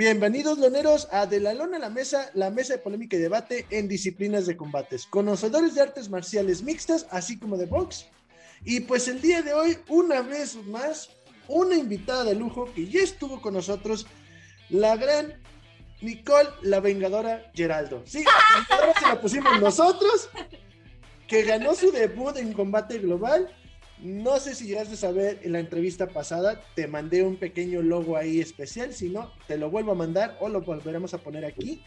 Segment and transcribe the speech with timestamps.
[0.00, 3.66] Bienvenidos, loneros, a De la Lona a la Mesa, la mesa de polémica y debate
[3.68, 8.06] en disciplinas de combates, conocedores de artes marciales mixtas, así como de box.
[8.64, 11.10] Y pues el día de hoy, una vez más,
[11.48, 14.06] una invitada de lujo que ya estuvo con nosotros,
[14.70, 15.34] la gran
[16.00, 18.02] Nicole, la Vengadora Geraldo.
[18.06, 20.30] Sí, la se la pusimos nosotros,
[21.28, 23.54] que ganó su debut en combate global
[24.02, 28.16] no sé si llegaste a saber en la entrevista pasada, te mandé un pequeño logo
[28.16, 31.82] ahí especial, si no, te lo vuelvo a mandar o lo volveremos a poner aquí,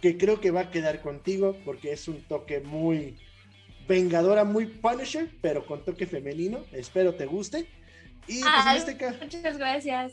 [0.00, 3.16] que creo que va a quedar contigo porque es un toque muy
[3.88, 6.64] vengadora, muy Punisher, pero con toque femenino.
[6.72, 7.68] Espero te guste.
[8.26, 9.18] Y pues en este caso...
[9.22, 10.12] Muchas gracias.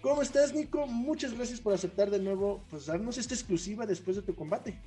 [0.00, 0.86] ¿Cómo estás, Nico?
[0.86, 4.78] Muchas gracias por aceptar de nuevo, pues darnos esta exclusiva después de tu combate.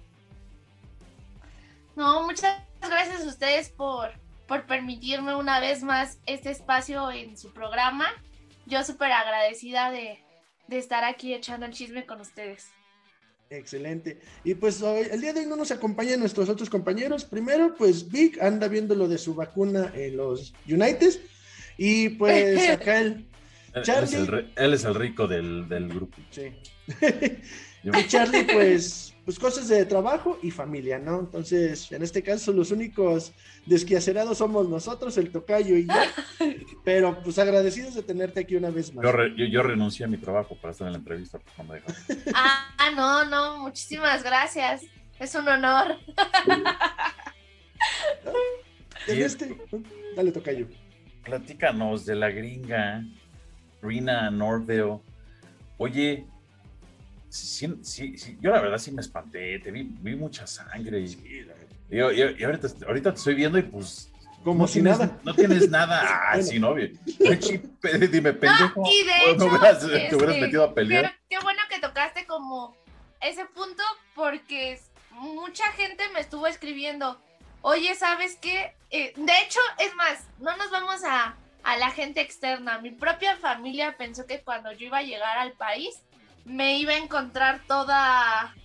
[1.96, 4.12] No, muchas gracias a ustedes por
[4.48, 8.08] por permitirme una vez más este espacio en su programa.
[8.66, 10.20] Yo súper agradecida de,
[10.70, 12.68] estar aquí echando el chisme con ustedes.
[13.50, 14.20] Excelente.
[14.44, 17.23] Y pues hoy, el día de hoy no nos acompañan nuestros otros compañeros.
[17.23, 21.14] Primero, pues Vic anda viendo lo de su vacuna en los United.
[21.78, 23.25] Y pues acá el
[23.84, 24.18] Charlie.
[24.56, 26.18] Él es el, rico del, del grupo.
[26.31, 26.53] Sí.
[27.84, 31.20] y Charlie, pues pues cosas de trabajo y familia, ¿no?
[31.20, 33.34] Entonces, en este caso, los únicos
[33.66, 35.94] desquiacerados somos nosotros, el tocayo y yo,
[36.86, 39.03] pero pues agradecidos de tenerte aquí una vez más.
[39.03, 41.81] Yo, yo, renuncié a mi trabajo para estar en la entrevista, pues, me
[42.34, 44.84] Ah, no, no, muchísimas gracias,
[45.19, 45.97] es un honor.
[49.08, 49.58] en este,
[50.16, 50.69] dale tocayo.
[51.25, 53.03] Platícanos de la gringa,
[53.81, 55.02] Rina Norville.
[55.78, 56.25] Oye,
[57.38, 62.02] sí, sí, sí, yo la verdad sí me espanté, te vi, vi mucha sangre y,
[62.02, 64.12] ahorita, ahorita, te estoy viendo y pues
[64.44, 65.18] como no si nada.
[65.24, 66.24] No tienes nada.
[66.31, 66.74] Ah, sí, no.
[66.74, 68.84] Dime, pendejo.
[68.86, 71.03] y de hecho, hubieras, te hubieras este, metido a pelear.
[71.03, 72.76] Pero qué bueno que tocaste como
[73.22, 73.84] ese punto
[74.16, 74.80] porque
[75.12, 77.20] mucha gente me estuvo escribiendo.
[77.62, 78.74] Oye, ¿sabes qué?
[78.90, 82.80] Eh, de hecho, es más, no nos vamos a, a la gente externa.
[82.80, 86.02] Mi propia familia pensó que cuando yo iba a llegar al país,
[86.47, 88.56] me iba a encontrar toda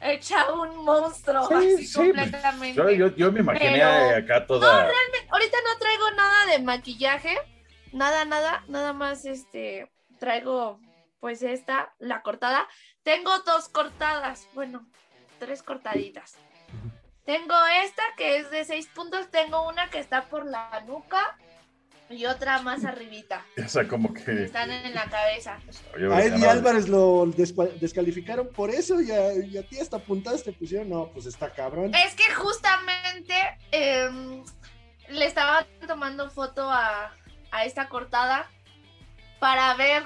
[0.00, 2.96] hecha un monstruo, así completamente.
[3.16, 4.66] Yo, me imaginé acá toda.
[4.66, 7.36] No, realmente, ahorita no traigo nada de maquillaje,
[7.92, 10.80] nada, nada, nada más este, traigo
[11.18, 12.66] pues esta, la cortada.
[13.02, 14.86] Tengo dos cortadas, bueno,
[15.38, 16.36] tres cortaditas.
[17.24, 21.38] Tengo esta que es de seis puntos, tengo una que está por la nuca
[22.10, 23.46] y otra más arribita.
[23.64, 24.44] O sea, como que...
[24.44, 25.60] Están en la cabeza.
[26.12, 31.26] A Eddie Álvarez lo descalificaron por eso y a, ti hasta apuntaste, pusieron, no, pues
[31.26, 31.94] está cabrón.
[31.94, 33.34] Es que justamente
[33.70, 34.42] em,
[35.08, 37.14] le estaba tomando foto a,
[37.52, 38.50] a esta cortada
[39.38, 40.02] para ver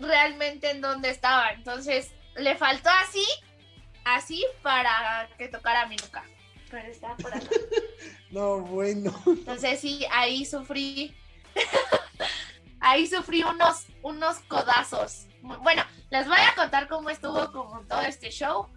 [0.00, 1.50] realmente en dónde estaba.
[1.50, 3.24] Entonces, le faltó así,
[4.04, 6.24] así para que tocara mi nuca
[6.70, 7.46] pero está por acá.
[8.30, 9.14] no, bueno.
[9.26, 11.14] Entonces sí, ahí sufrí.
[12.80, 15.26] ahí sufrí unos, unos codazos.
[15.42, 18.68] Bueno, les voy a contar cómo estuvo como todo este show.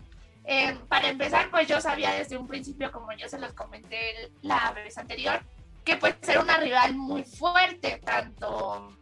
[0.46, 4.72] Eh, para empezar, pues yo sabía desde un principio, como yo se los comenté la
[4.72, 5.42] vez anterior,
[5.84, 8.98] que pues era una rival muy fuerte, tanto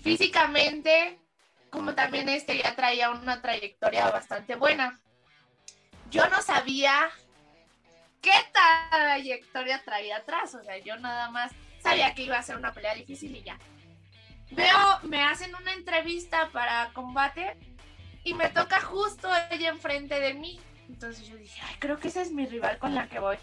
[0.00, 1.20] físicamente
[1.74, 5.00] como también este ya traía una trayectoria bastante buena.
[6.08, 7.10] Yo no sabía
[8.24, 8.32] qué
[8.90, 10.54] trayectoria traía atrás.
[10.54, 11.52] O sea, yo nada más
[11.82, 13.58] sabía que iba a ser una pelea difícil y ya.
[14.50, 17.56] Veo, me hacen una entrevista para combate
[18.24, 20.58] y me toca justo ella enfrente de mí.
[20.88, 23.36] Entonces yo dije, ay, creo que esa es mi rival con la que voy.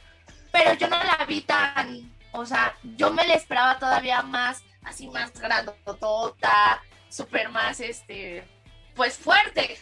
[0.51, 5.07] Pero yo no la vi tan, o sea, yo me la esperaba todavía más, así
[5.09, 8.43] más grandotota, súper más, este,
[8.95, 9.77] pues fuerte.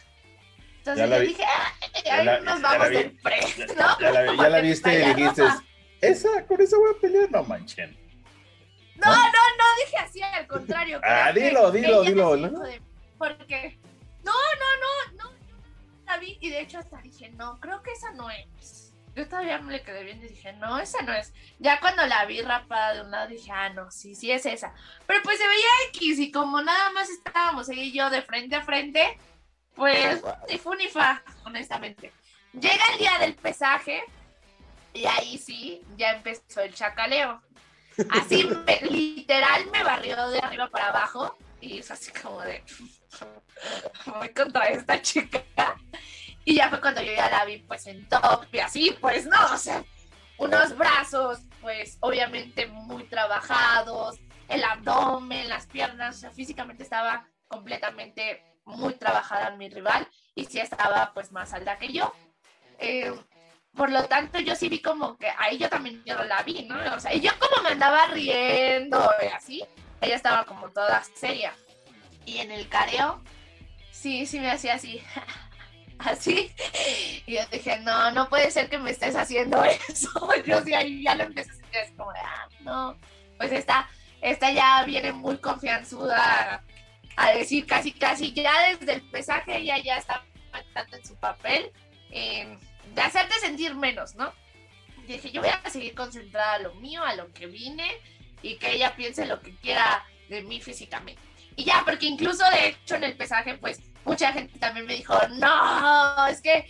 [0.91, 3.17] Entonces yo dije, ah, ya nos vamos de
[3.75, 3.99] ¿no?
[3.99, 5.43] Ya, la, ya la viste y dijiste,
[6.01, 7.97] esa, con esa voy a pelear, no manchen.
[8.95, 10.99] No, no, no, dije así, al contrario.
[11.03, 12.35] Ah, dilo, dilo, dilo.
[12.37, 12.61] ¿no?
[13.17, 13.79] Porque,
[14.23, 15.31] no, no, no, no,
[16.05, 18.93] la vi y de hecho hasta dije, no, creo que esa no es.
[19.15, 21.33] Yo todavía no le quedé bien y dije, no, esa no es.
[21.59, 24.73] Ya cuando la vi rapada de un lado dije, ah, no, sí, sí es esa.
[25.07, 28.61] Pero pues se veía X y como nada más estábamos y yo de frente a
[28.61, 29.17] frente,
[29.75, 32.11] pues, ni fu ni fa, honestamente.
[32.53, 34.03] Llega el día del pesaje
[34.93, 37.41] y ahí sí, ya empezó el chacaleo.
[38.09, 38.49] Así,
[38.89, 42.63] literal, me barrió de arriba para abajo y es así como de,
[44.05, 45.43] voy contra esta chica.
[46.45, 49.53] Y ya fue cuando yo ya la vi pues en top y así, pues no,
[49.53, 49.83] o sea,
[50.37, 54.17] unos brazos pues obviamente muy trabajados,
[54.47, 60.59] el abdomen, las piernas, o sea, físicamente estaba completamente muy trabajada mi rival y sí
[60.59, 62.13] estaba pues más alta que yo.
[62.77, 63.13] Eh,
[63.75, 66.75] por lo tanto, yo sí vi como que ahí yo también yo la vi, ¿no?
[66.95, 69.65] O sea, yo como me andaba riendo y así,
[70.01, 71.53] ella estaba como toda seria.
[72.25, 73.21] Y en el careo,
[73.91, 75.01] sí, sí me hacía así,
[75.99, 76.51] así.
[77.25, 80.11] Y yo dije, no, no puede ser que me estés haciendo eso.
[80.45, 82.97] Yo sí ahí ya lo empecé a es como ah, no,
[83.37, 83.87] pues esta,
[84.21, 86.63] esta ya viene muy confianzuda
[87.19, 90.23] a decir casi, casi, ya desde el pesaje ella ya está
[90.91, 91.71] en su papel.
[92.11, 92.57] Eh,
[92.95, 94.33] de hacerte sentir menos, ¿no?
[95.03, 97.87] Y dije, yo voy a seguir concentrada a lo mío, a lo que vine
[98.41, 101.21] y que ella piense lo que quiera de mí físicamente.
[101.55, 105.15] Y ya, porque incluso de hecho en el pesaje, pues mucha gente también me dijo,
[105.33, 106.65] no, es que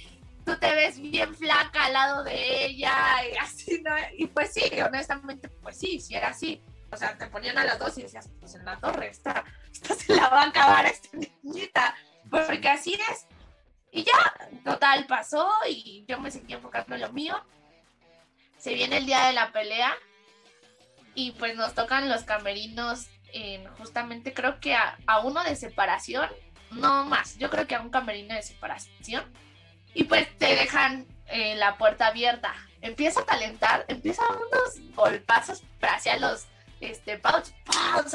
[0.45, 2.95] tú te ves bien flaca al lado de ella
[3.31, 3.93] y así, ¿no?
[4.17, 6.61] Y pues sí, honestamente, pues sí, sí era así.
[6.91, 9.93] O sea, te ponían a las dos y decías, pues en la torre, esta, esta
[9.93, 11.95] se la va a acabar esta niñita.
[12.29, 13.25] Porque así es.
[13.91, 17.43] Y ya, total, pasó y yo me seguí enfocando en lo mío.
[18.57, 19.93] Se viene el día de la pelea
[21.15, 26.29] y pues nos tocan los camerinos en justamente creo que a, uno de separación,
[26.71, 29.23] no más, yo creo que a un camerino de separación.
[29.93, 32.53] Y pues te dejan eh, la puerta abierta.
[32.81, 36.45] Empieza a calentar, empieza unos golpazos hacia los
[36.81, 38.05] este, pam, pam,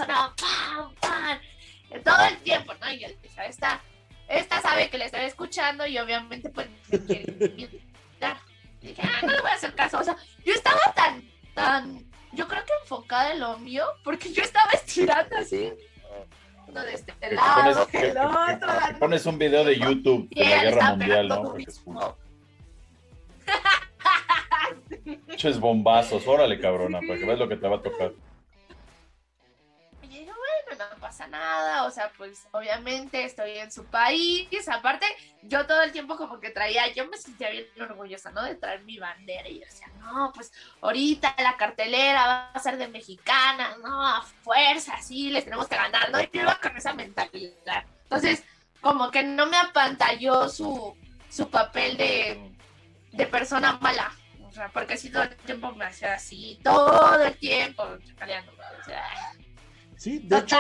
[1.00, 1.38] pam,
[2.02, 2.93] todo el tiempo, ¿no?
[2.93, 3.81] Y yo dije, está
[4.28, 7.82] esta sabe que le estoy escuchando y obviamente pues me quiere
[8.81, 9.99] Dije, ah, no le voy a hacer caso.
[9.99, 10.14] O sea,
[10.44, 11.25] yo estaba tan,
[11.55, 15.72] tan, yo creo que enfocada en lo mío, porque yo estaba estirando así.
[16.69, 18.99] Uno de este lado, pones, el otro.
[18.99, 21.43] pones un video de YouTube de la Guerra Mundial, ¿no?
[21.44, 21.82] Porque es
[25.37, 28.33] Ches bombazos, órale cabrona, para que veas lo que te va a tocar no
[31.14, 35.06] pasa nada, o sea, pues obviamente estoy en su país, aparte
[35.43, 38.43] yo todo el tiempo como que traía, yo me sentía bien orgullosa, ¿no?
[38.43, 42.78] De traer mi bandera y yo decía, no, pues ahorita la cartelera va a ser
[42.78, 46.20] de mexicana, no, a fuerza, sí, les tenemos que ganar, ¿no?
[46.20, 47.84] Y yo iba con esa mentalidad.
[48.02, 48.43] Entonces,
[48.81, 50.96] como que no me apantalló su,
[51.31, 52.56] su papel de,
[53.12, 54.10] de persona mala,
[54.43, 59.05] o sea, porque si todo el tiempo me hacía así, todo el tiempo, o sea,
[59.96, 60.58] Sí, de hecho.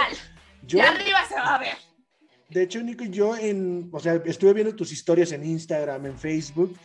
[0.66, 1.76] Yo, arriba se va a ver.
[2.50, 6.76] De hecho, Nico, yo en, o sea, estuve viendo tus historias en Instagram, en Facebook,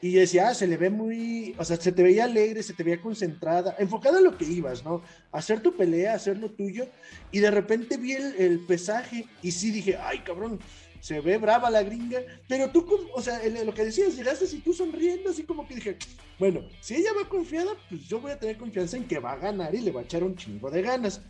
[0.00, 2.82] y decía, ah, se le ve muy, o sea, se te veía alegre, se te
[2.82, 5.02] veía concentrada, enfocada en lo que ibas, ¿no?
[5.32, 6.86] Hacer tu pelea, hacer lo tuyo,
[7.30, 10.60] y de repente vi el, pesaje y sí dije, ay, cabrón,
[11.00, 14.74] se ve brava la gringa, pero tú, o sea, lo que decías, llegaste así tú
[14.74, 15.96] sonriendo, así como que dije,
[16.38, 19.36] bueno, si ella va confiada, pues yo voy a tener confianza en que va a
[19.36, 21.22] ganar y le va a echar un chingo de ganas.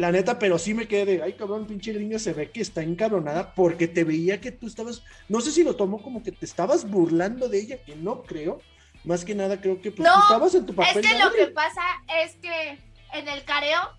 [0.00, 2.82] La neta, pero sí me quedé de, ay cabrón, pinche gringa se ve que está
[2.82, 6.46] encabronada porque te veía que tú estabas, no sé si lo tomó como que te
[6.46, 8.62] estabas burlando de ella, que no creo.
[9.04, 11.04] Más que nada creo que pues, tú estabas en tu papel.
[11.04, 11.82] Es que lo que pasa
[12.22, 12.78] es que
[13.12, 13.90] en el careo,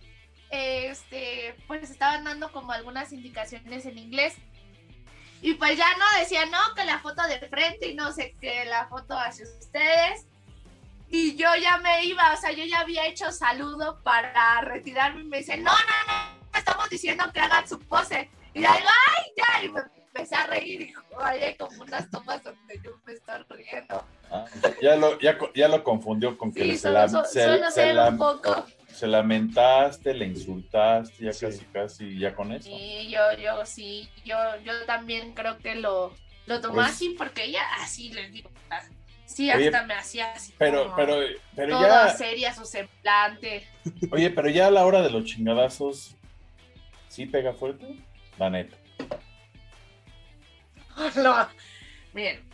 [0.50, 4.33] este, pues estaban dando como algunas indicaciones en inglés.
[5.44, 8.66] Y pues ya no decía, no, que la foto de frente y no sé qué,
[8.66, 10.26] la foto hacia ustedes
[11.11, 15.25] y yo ya me iba, o sea, yo ya había hecho saludo para retirarme y
[15.25, 18.30] me dice, no, no, no, estamos diciendo que hagan su pose.
[18.53, 22.41] Y ya digo, ay, ya, y me empecé a reír y oye, como unas tomas
[22.44, 24.06] donde yo me estoy riendo.
[24.31, 24.45] Ah,
[24.81, 28.65] ya, lo, ya, ya, lo confundió con que se, la, se, la, un poco.
[28.87, 32.69] se lamentaste, le insultaste, ya casi, casi, ya con eso.
[32.69, 36.15] Sí, yo, yo, sí, yo, yo también creo que lo,
[36.45, 38.49] lo tomé pues así porque ella así les digo,
[39.33, 40.54] Sí, hasta me hacía así.
[40.57, 41.16] Pero, pero,
[41.56, 42.09] pero ya.
[42.09, 43.66] seria su semblante.
[44.11, 46.16] Oye, pero ya a la hora de los chingadazos,
[47.07, 47.97] ¿sí pega fuerte?
[48.38, 48.78] La neta.
[51.16, 51.47] No,
[52.14, 52.47] miren.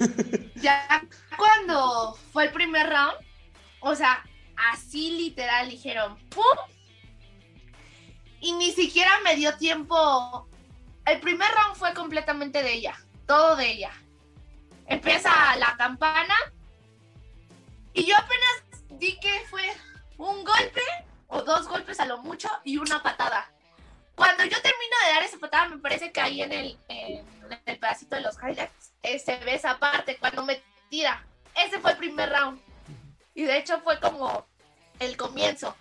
[0.56, 1.02] ya
[1.36, 3.18] cuando fue el primer round,
[3.80, 4.24] o sea,
[4.72, 6.42] así literal dijeron ¡pum!
[8.40, 10.48] Y ni siquiera me dio tiempo.
[11.04, 13.92] El primer round fue completamente de ella, todo de ella
[14.86, 16.34] empieza la campana
[17.92, 19.64] y yo apenas di que fue
[20.18, 20.82] un golpe
[21.28, 23.50] o dos golpes a lo mucho y una patada.
[24.14, 26.78] Cuando yo termino de dar esa patada, me parece que ahí en el,
[27.64, 31.26] pedacito de los highlights eh, se ve esa parte cuando me tira.
[31.54, 32.60] Ese fue el primer round.
[33.34, 34.46] Y de hecho fue como
[34.98, 35.76] el comienzo.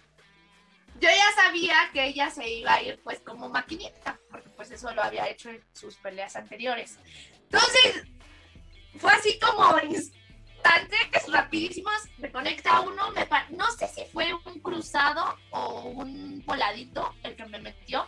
[1.00, 4.94] Yo ya sabía que ella se iba a ir pues como maquinita, porque pues eso
[4.94, 6.98] lo había hecho en sus peleas anteriores.
[7.44, 8.04] Entonces,
[9.00, 15.38] fue así como instantes rapidísimos, me conecta uno, me no sé si fue un cruzado
[15.52, 18.08] o un voladito el que me metió,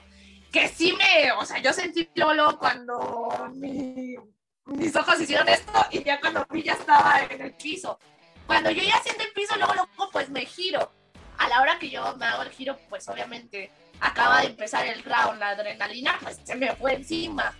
[0.51, 6.19] que sí me, o sea, yo sentí luego cuando mis ojos hicieron esto y ya
[6.19, 7.99] cuando vi ya estaba en el piso.
[8.45, 10.91] Cuando yo ya siento el piso, luego, luego pues me giro.
[11.37, 15.03] A la hora que yo me hago el giro, pues obviamente acaba de empezar el
[15.03, 17.53] round, la adrenalina pues se me fue encima.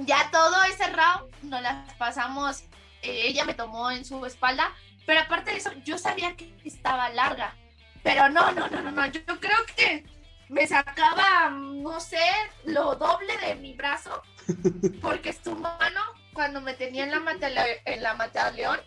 [0.00, 2.62] Ya todo ese round nos las pasamos,
[3.02, 4.72] eh, ella me tomó en su espalda,
[5.06, 7.54] pero aparte de eso yo sabía que estaba larga.
[8.02, 10.04] Pero no, no, no, no, no, yo creo que
[10.48, 12.20] me sacaba, no sé,
[12.64, 14.22] lo doble de mi brazo,
[15.02, 16.00] porque su mano,
[16.32, 17.48] cuando me tenía en la mata,
[17.84, 18.80] en la mata león,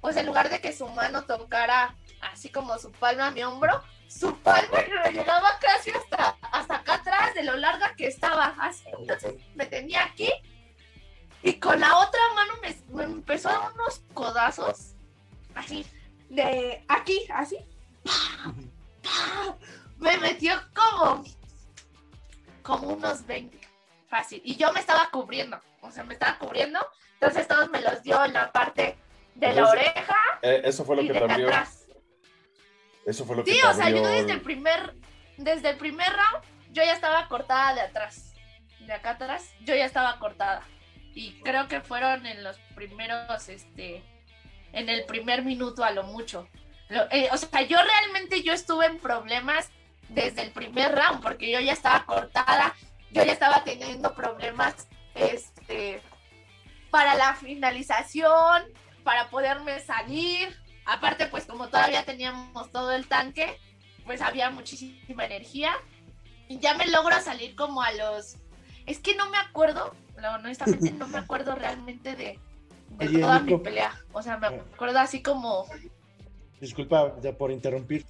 [0.00, 3.82] pues en lugar de que su mano tocara así como su palma a mi hombro,
[4.08, 4.78] su palma
[5.12, 8.54] llegaba casi hasta, hasta acá atrás de lo larga que estaba.
[8.58, 10.30] Así, entonces me tenía aquí
[11.46, 14.94] y con la otra mano me, empezó a dar unos codazos,
[15.54, 15.86] así,
[16.28, 17.56] de aquí, así.
[19.98, 21.24] Me metió como,
[22.62, 23.58] como unos 20,
[24.08, 24.42] fácil.
[24.44, 26.80] Y yo me estaba cubriendo, o sea, me estaba cubriendo.
[27.14, 28.98] Entonces todos me los dio en la parte
[29.36, 30.16] de la oreja.
[30.42, 31.48] Eh, eso fue lo que te abrió.
[33.06, 34.94] Eso fue lo que Sí, o sea, yo desde el primer,
[35.36, 38.34] desde el primer round, yo ya estaba cortada de atrás.
[38.80, 40.62] De acá atrás, yo ya estaba cortada.
[41.14, 44.02] Y creo que fueron en los primeros, este,
[44.72, 46.48] en el primer minuto a lo mucho.
[47.10, 49.70] Eh, o sea, yo realmente yo estuve en problemas
[50.08, 52.74] desde el primer round, porque yo ya estaba cortada,
[53.10, 56.02] yo ya estaba teniendo problemas, este,
[56.90, 58.64] para la finalización,
[59.02, 63.58] para poderme salir, Aparte, pues como todavía teníamos todo el tanque,
[64.04, 65.72] pues había muchísima energía.
[66.48, 68.36] Y ya me logro salir como a los...
[68.86, 69.92] Es que no me acuerdo,
[70.38, 72.38] honestamente no me acuerdo realmente de,
[73.20, 74.00] toda mi pelea.
[74.12, 75.66] O sea, me acuerdo así como...
[76.60, 78.06] Disculpa ya por interrumpir.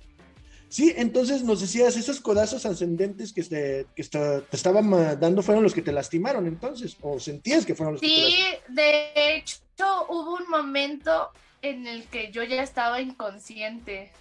[0.68, 5.73] Sí, entonces nos decías, esos codazos ascendentes que, te, que te estaban dando fueron los
[5.73, 8.59] que te lastimaron entonces, o sentías que fueron los que te lastimaron.
[8.66, 11.30] Sí, de hecho hubo un momento
[11.71, 14.13] en el que yo ya estaba inconsciente.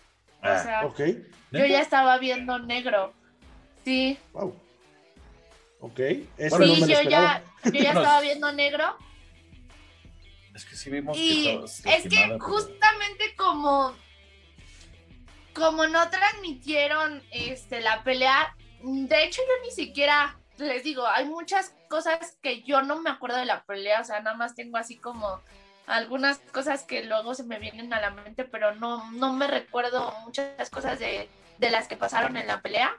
[0.41, 1.17] o ah, sea,
[1.51, 3.13] yo ya estaba viendo negro.
[3.83, 4.17] Sí.
[4.33, 4.55] Wow.
[5.79, 5.97] Ok.
[5.97, 8.97] sí, yo, ya, yo ya estaba viendo negro.
[10.53, 13.93] Es que sí vimos y Es que justamente como
[15.53, 21.75] como no transmitieron este la pelea, de hecho yo ni siquiera les digo, hay muchas
[21.89, 24.97] cosas que yo no me acuerdo de la pelea, o sea, nada más tengo así
[24.97, 25.41] como
[25.87, 30.13] algunas cosas que luego se me vienen a la mente, pero no, no me recuerdo
[30.23, 32.93] muchas cosas de, de las que pasaron en la pelea.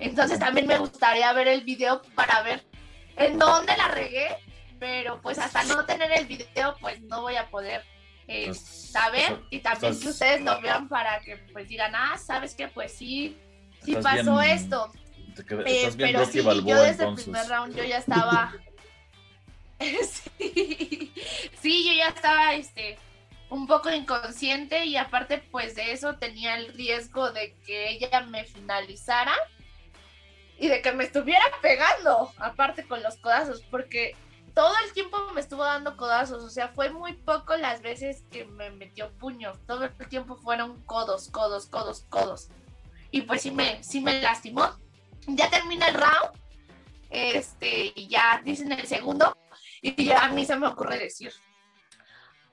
[0.00, 2.64] Entonces también me gustaría ver el video para ver
[3.16, 4.28] en dónde la regué,
[4.78, 7.82] pero pues hasta no tener el video pues no voy a poder
[8.28, 12.54] eh, pues, saber y también que ustedes lo vean para que pues digan, ah, sabes
[12.54, 13.36] que pues sí,
[13.82, 14.92] sí pasó esto.
[15.66, 18.52] Eh, pero sí, yo desde el primer round yo ya estaba
[21.62, 21.84] sí.
[21.86, 22.98] yo ya estaba este,
[23.50, 28.44] un poco inconsciente y aparte pues de eso tenía el riesgo de que ella me
[28.44, 29.34] finalizara
[30.58, 34.16] y de que me estuviera pegando, aparte con los codazos, porque
[34.54, 38.44] todo el tiempo me estuvo dando codazos, o sea, fue muy poco las veces que
[38.44, 42.48] me metió puño, todo el tiempo fueron codos, codos, codos, codos.
[43.12, 44.68] Y pues sí me, sí me lastimó.
[45.28, 46.36] Ya termina el round,
[47.10, 49.36] este, y ya dicen el segundo,
[49.82, 51.32] y ya a mí se me ocurre decir,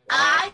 [0.09, 0.51] ay,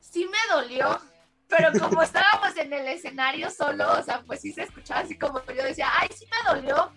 [0.00, 1.00] sí me dolió,
[1.48, 5.40] pero como estábamos en el escenario solo, o sea, pues sí se escuchaba así como
[5.46, 6.92] yo decía, ay, sí me dolió,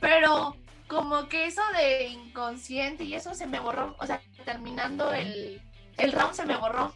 [0.00, 0.56] pero
[0.88, 5.62] como que eso de inconsciente y eso se me borró, o sea, terminando el,
[5.96, 6.94] el round se me borró.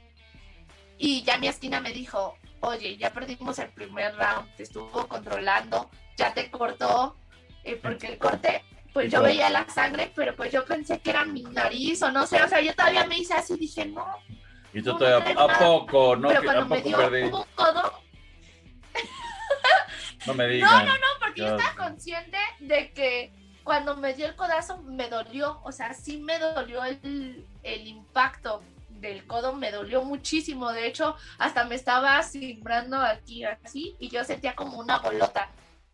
[0.98, 5.90] Y ya mi esquina me dijo, oye, ya perdimos el primer round, te estuvo controlando,
[6.16, 7.16] ya te cortó,
[7.64, 8.64] eh, porque el corte
[8.96, 12.26] pues yo veía la sangre, pero pues yo pensé que era mi nariz o no
[12.26, 14.06] sé, o sea, yo todavía me hice así, dije, no.
[14.72, 16.16] Y tú todavía, ¿a poco?
[16.16, 17.92] No, pero cuando me dio un codo...
[20.26, 20.70] no me digas.
[20.72, 23.34] No, no, no, porque yo estaba consciente de que
[23.64, 28.62] cuando me dio el codazo me dolió, o sea, sí me dolió el, el impacto
[28.88, 34.24] del codo, me dolió muchísimo, de hecho, hasta me estaba cimbrando aquí así y yo
[34.24, 35.50] sentía como una bolota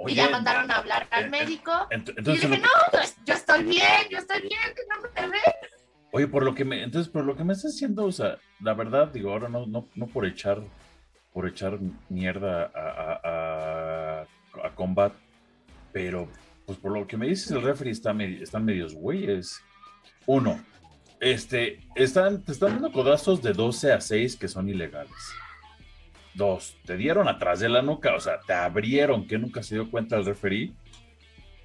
[0.06, 1.72] y ya mandaron a hablar al médico.
[1.90, 5.38] Entonces, y dije, no, yo estoy bien, yo estoy bien, que no me ve.
[6.12, 8.75] Oye, por lo que me, entonces, por lo que me estás haciendo, o sea, la
[8.75, 10.62] verdad, digo, ahora no, no, no por echar,
[11.32, 11.78] por echar
[12.11, 15.14] mierda a, a, a, combat,
[15.92, 16.28] pero,
[16.66, 19.62] pues por lo que me dices, el referee está están medios güeyes.
[20.26, 20.62] Uno,
[21.20, 25.32] este, están, te están dando codazos de 12 a 6 que son ilegales.
[26.34, 29.90] Dos, te dieron atrás de la nuca, o sea, te abrieron, que nunca se dio
[29.90, 30.74] cuenta el referí.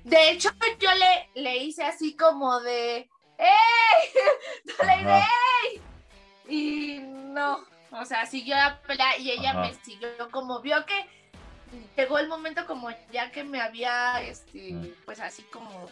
[0.03, 4.09] De hecho, yo le, le hice así como de ¡Ey!
[4.79, 5.23] Dale,
[5.69, 5.81] ¡Ey!
[6.49, 7.59] Y no,
[7.91, 11.17] o sea, siguió la pelea y ella me siguió como vio que
[11.95, 15.87] llegó el momento como ya que me había, este, pues así como,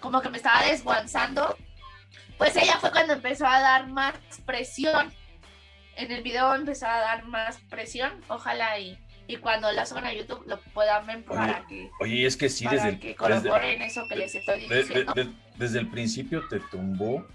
[0.00, 1.56] como que me estaba desguanzando,
[2.38, 5.12] pues ella fue cuando empezó a dar más presión.
[6.00, 10.12] En el video empezó a dar más presión, ojalá y, y cuando la suban a
[10.12, 11.90] YouTube lo puedan ver para que...
[12.00, 15.12] Oye, es que sí, desde el, que desde, eso que les estoy diciendo.
[15.56, 17.26] desde el principio te tumbó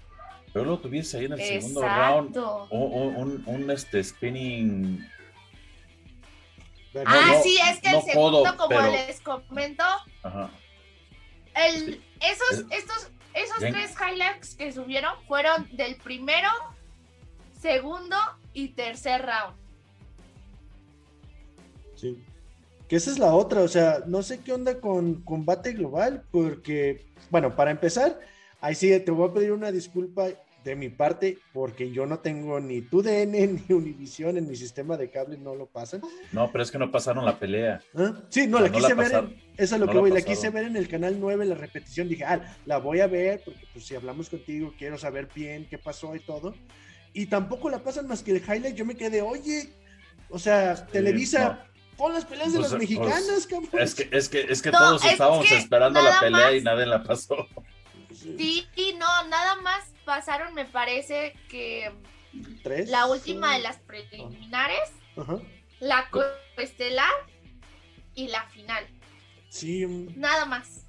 [0.56, 2.34] pero lo tuviste ahí en el segundo round.
[2.70, 5.06] Un, un, este spinning.
[7.04, 9.84] ah, sí, es que el segundo, como les comento,
[11.52, 16.48] El, esos, estos, esos tres highlights que subieron fueron del primero,
[17.60, 18.16] segundo
[18.56, 19.54] y tercer round.
[21.94, 22.18] Sí.
[22.88, 27.04] Que esa es la otra, o sea, no sé qué onda con combate global, porque,
[27.30, 28.18] bueno, para empezar,
[28.60, 30.28] ahí sí te voy a pedir una disculpa
[30.64, 33.32] de mi parte, porque yo no tengo ni TUDN
[33.68, 36.00] ni Univision en mi sistema de cable, no lo pasan.
[36.32, 37.80] No, pero es que no pasaron la pelea.
[37.94, 38.14] ¿Ah?
[38.30, 40.76] Sí, no, la quise ver, en, eso es lo que voy, la, quise ver en
[40.76, 44.30] el canal 9, la repetición, dije, ah, la voy a ver, porque pues si hablamos
[44.30, 46.54] contigo, quiero saber bien qué pasó y todo.
[47.16, 49.72] Y tampoco la pasan más que el highlight, yo me quedé, oye,
[50.28, 51.66] o sea, Televisa...
[51.96, 53.70] Pon las peleas de pues, los pues, mexicanos, cabrón.
[53.82, 57.48] Es que, es que, es que todos estábamos esperando la pelea y nadie la pasó.
[58.12, 58.66] Sí,
[58.98, 61.90] no, nada más pasaron, me parece que
[62.86, 64.90] la última de las preliminares,
[65.80, 66.06] la
[66.58, 67.14] estelar
[68.14, 68.86] y la final.
[69.48, 69.86] Sí.
[70.16, 70.82] Nada más.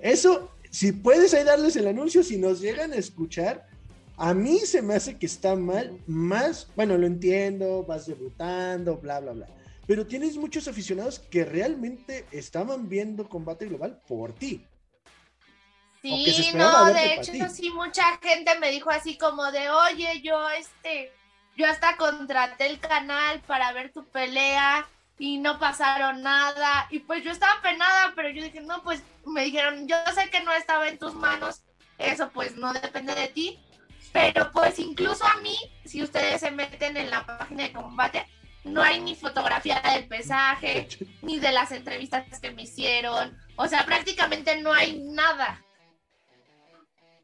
[0.00, 3.68] Eso, si puedes ahí darles el anuncio, si nos llegan a escuchar,
[4.16, 9.20] a mí se me hace que está mal, más, bueno, lo entiendo, vas debutando, bla,
[9.20, 9.46] bla, bla.
[9.86, 14.66] Pero tienes muchos aficionados que realmente estaban viendo combate global por ti.
[16.02, 21.12] Sí, no, de hecho sí, mucha gente me dijo así como de, oye, yo este,
[21.56, 24.86] yo hasta contraté el canal para ver tu pelea
[25.18, 26.86] y no pasaron nada.
[26.90, 30.42] Y pues yo estaba penada, pero yo dije, no, pues me dijeron, yo sé que
[30.44, 31.62] no estaba en tus manos,
[31.98, 33.58] eso pues no depende de ti.
[34.16, 38.24] Pero pues incluso a mí, si ustedes se meten en la página de combate,
[38.64, 40.88] no hay ni fotografía del pesaje,
[41.22, 43.36] ni de las entrevistas que me hicieron.
[43.56, 45.62] O sea, prácticamente no hay nada.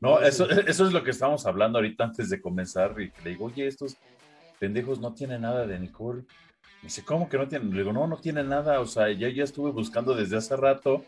[0.00, 2.94] No, eso, eso es lo que estábamos hablando ahorita antes de comenzar.
[3.00, 3.96] Y le digo, oye, estos
[4.58, 6.24] pendejos no tienen nada de Nicole.
[6.82, 7.70] Me dice, ¿cómo que no tienen?
[7.70, 8.80] Le digo, no, no tienen nada.
[8.80, 11.06] O sea, ya, ya estuve buscando desde hace rato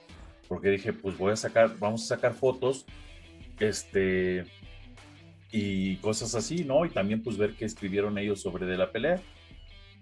[0.48, 2.86] porque dije, pues voy a sacar, vamos a sacar fotos,
[3.58, 4.46] este,
[5.56, 6.84] y cosas así, ¿no?
[6.84, 9.20] Y también pues ver qué escribieron ellos sobre de la pelea.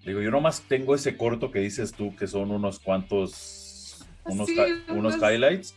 [0.02, 4.48] Le digo, yo nomás tengo ese corto que dices tú, que son unos cuantos, unos,
[4.88, 5.74] unos highlights,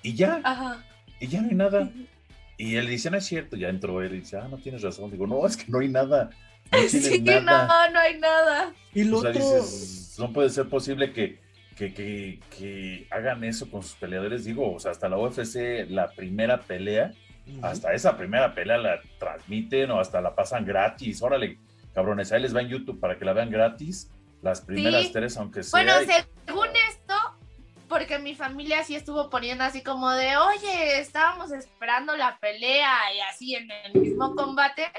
[0.00, 0.86] y ya, Ajá.
[1.18, 1.90] y ya no hay nada.
[2.56, 5.10] Y él dice, no es cierto, ya entró él y dice, ah, no tienes razón.
[5.10, 6.30] Digo, no, es que no hay nada.
[6.70, 7.88] No sí, nada.
[7.88, 8.72] no, no hay nada.
[8.94, 9.32] Y lo otro...
[10.18, 11.40] no puede ser posible que,
[11.74, 14.44] que, que, que, hagan eso con sus peleadores.
[14.44, 17.12] Digo, o sea, hasta la UFC, la primera pelea,
[17.62, 21.22] hasta esa primera pelea la transmiten o hasta la pasan gratis.
[21.22, 21.58] Órale,
[21.94, 24.10] cabrones, ahí les va en YouTube para que la vean gratis.
[24.42, 25.82] Las primeras tres, aunque sea.
[25.82, 25.92] Bueno,
[26.46, 27.14] según esto,
[27.88, 33.20] porque mi familia sí estuvo poniendo así como de, oye, estábamos esperando la pelea y
[33.20, 34.90] así en el mismo combate,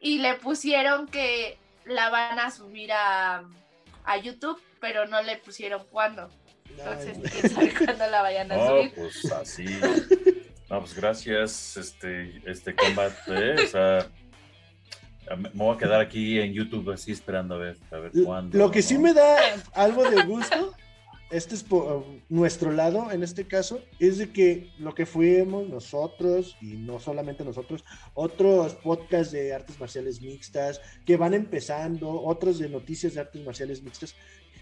[0.00, 3.44] y le pusieron que la van a subir a,
[4.04, 6.28] a YouTube, pero no le pusieron cuándo.
[6.68, 8.94] Entonces, quién sabe cuándo la vayan a subir.
[8.94, 9.64] Pues así.
[10.70, 14.08] No, pues gracias, este, este combate, o sea,
[15.36, 18.56] me voy a quedar aquí en YouTube así esperando a ver, a ver cuándo.
[18.56, 19.36] Lo que sí me da
[19.74, 20.74] algo de gusto
[21.30, 26.56] este es por nuestro lado, en este caso, es de que lo que fuimos nosotros,
[26.60, 32.68] y no solamente nosotros, otros podcasts de artes marciales mixtas que van empezando, otros de
[32.68, 34.16] noticias de artes marciales mixtas,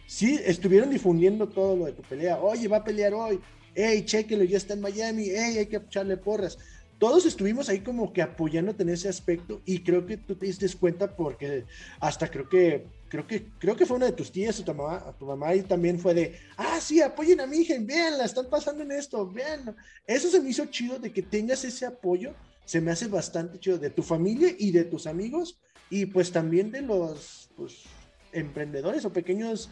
[0.07, 2.39] sí estuvieron difundiendo todo lo de tu pelea.
[2.39, 3.41] Oye, va a pelear hoy.
[3.75, 5.25] Hey, chéquelo, ya está en Miami.
[5.31, 6.59] Hey, hay que echarle porras
[6.99, 10.69] todos estuvimos ahí como que apoyándote en ese aspecto y creo que tú te diste
[10.77, 11.65] cuenta porque
[12.01, 15.15] hasta creo que creo que creo que fue una de tus tías o tu mamá,
[15.19, 18.51] tu mamá y también fue de, ah, sí, apoyen a mi hija, vean, la están
[18.51, 19.77] pasando en esto, vean.
[20.07, 23.79] Eso se me hizo chido de que tengas ese apoyo, se me hace bastante chido
[23.79, 25.59] de tu familia y de tus amigos
[25.91, 27.85] y pues también de los pues,
[28.33, 29.71] emprendedores o pequeños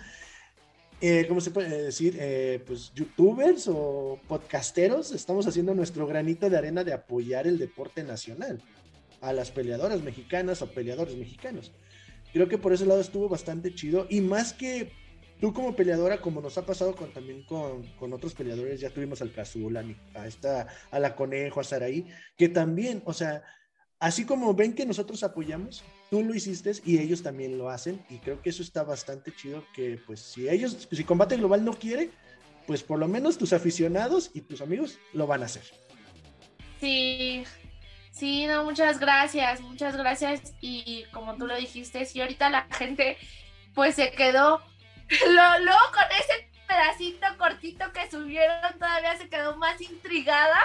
[1.01, 2.17] eh, ¿cómo se puede decir?
[2.19, 8.03] Eh, pues youtubers o podcasteros, estamos haciendo nuestro granito de arena de apoyar el deporte
[8.03, 8.63] nacional
[9.21, 11.73] a las peleadoras mexicanas o peleadores mexicanos.
[12.33, 14.93] Creo que por ese lado estuvo bastante chido y más que
[15.41, 19.21] tú como peleadora, como nos ha pasado con, también con, con otros peleadores, ya tuvimos
[19.21, 22.07] al Cazul, a, a, esta, a la Conejo, a Saraí,
[22.37, 23.43] que también, o sea,
[23.99, 28.19] así como ven que nosotros apoyamos, tú lo hiciste y ellos también lo hacen y
[28.19, 32.11] creo que eso está bastante chido que pues si ellos, si Combate Global no quiere,
[32.67, 35.65] pues por lo menos tus aficionados y tus amigos lo van a hacer.
[36.81, 37.45] Sí,
[38.11, 43.17] sí, no, muchas gracias, muchas gracias y como tú lo dijiste, si ahorita la gente
[43.75, 44.61] pues se quedó,
[45.27, 50.59] luego con ese pedacito cortito que subieron todavía se quedó más intrigada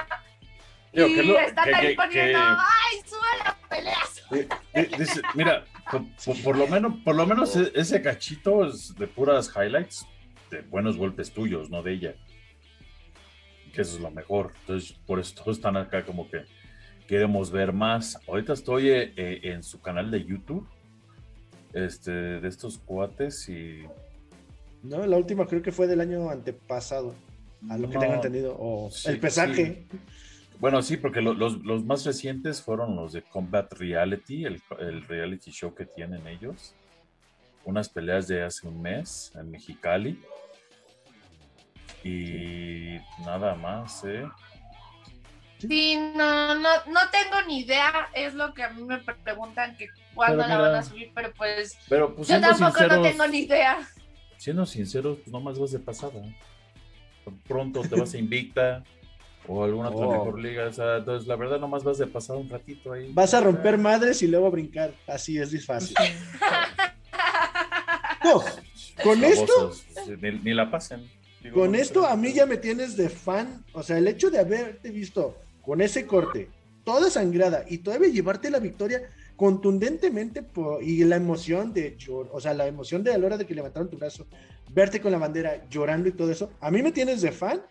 [0.93, 4.21] y están ahí poniendo, ¡ay, sube las peleas!
[5.35, 5.65] mira,
[6.43, 10.05] por, lo menos, por lo menos e, ese cachito es de puras highlights,
[10.49, 12.15] de buenos golpes tuyos, no de ella.
[13.73, 14.51] Que eso es lo mejor.
[14.61, 16.43] Entonces, por eso todos están acá como que
[17.07, 18.19] queremos ver más.
[18.27, 20.67] Ahorita estoy eh, eh, en su canal de YouTube,
[21.73, 23.83] este, de estos cuates y...
[24.83, 27.13] No, la última creo que fue del año antepasado,
[27.69, 29.85] a lo que tengo entendido, o el pesaje.
[30.61, 34.61] Bueno, sí, porque los, más recientes fueron los de Combat Reality, el,
[35.07, 36.75] reality show que tienen ellos.
[37.65, 40.21] Unas peleas de hace un mes en Mexicali.
[42.03, 44.23] Y nada más, ¿eh?
[45.57, 49.87] Sí, no, no, no tengo ni idea, es lo que a mí me preguntan que
[50.13, 53.79] cuándo la van a subir, pero pues, pero, pues yo tampoco no tengo ni idea.
[54.37, 56.21] Siendo sinceros, pues nomás vas de pasada.
[57.47, 58.83] Pronto te vas a Invicta,
[59.47, 60.11] o alguna otra oh.
[60.11, 60.67] mejor liga.
[60.67, 63.11] O sea, entonces, la verdad, nomás vas de pasar un ratito ahí.
[63.13, 64.93] Vas a romper madres y luego brincar.
[65.07, 65.95] Así es fácil.
[69.03, 69.71] con esto.
[70.43, 71.09] Ni, la pasen.
[71.53, 73.65] con esto, a mí ya me tienes de fan.
[73.73, 76.49] O sea, el hecho de haberte visto con ese corte,
[76.83, 79.03] toda sangrada y todavía llevarte la victoria
[79.35, 80.45] contundentemente
[80.81, 81.97] y la emoción de
[82.31, 84.27] o sea, la emoción de a la hora de que levantaron tu brazo,
[84.69, 87.61] verte con la bandera llorando y todo eso, a mí me tienes de fan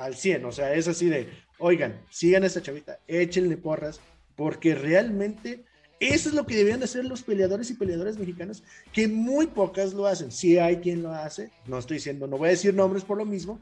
[0.00, 4.00] al 100, o sea, es así de, oigan, sigan a esta chavita, échenle porras,
[4.34, 5.62] porque realmente
[6.00, 8.62] eso es lo que debían hacer los peleadores y peleadoras mexicanos,
[8.94, 10.32] que muy pocas lo hacen.
[10.32, 13.26] Sí hay quien lo hace, no estoy diciendo, no voy a decir nombres por lo
[13.26, 13.60] mismo,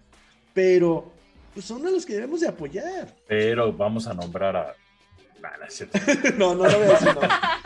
[0.54, 1.10] pero
[1.52, 3.12] pues son a los que debemos de apoyar.
[3.26, 4.76] Pero vamos a nombrar a...
[6.36, 7.20] no, no, no voy a decir no.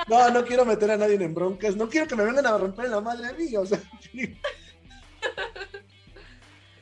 [0.09, 2.89] No, no quiero meter a nadie en broncas, no quiero que me vengan a romper
[2.89, 3.83] la madre a mí, o sea.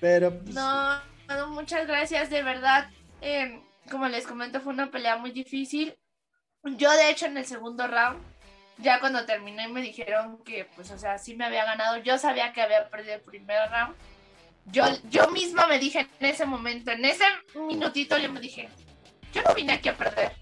[0.00, 0.38] Pero...
[0.38, 1.09] Pues, no,
[1.48, 2.88] muchas gracias, de verdad.
[3.20, 5.96] Em, como les comento, fue una pelea muy difícil.
[6.64, 8.20] Yo, de hecho, en el segundo round,
[8.78, 11.98] ya cuando terminé, me dijeron que, pues, o sea, sí me había ganado.
[11.98, 13.94] Yo sabía que había perdido el primer round.
[14.66, 18.68] Yo, yo misma me dije en ese momento, en ese minutito, yo me dije,
[19.32, 20.32] yo no vine aquí a perder.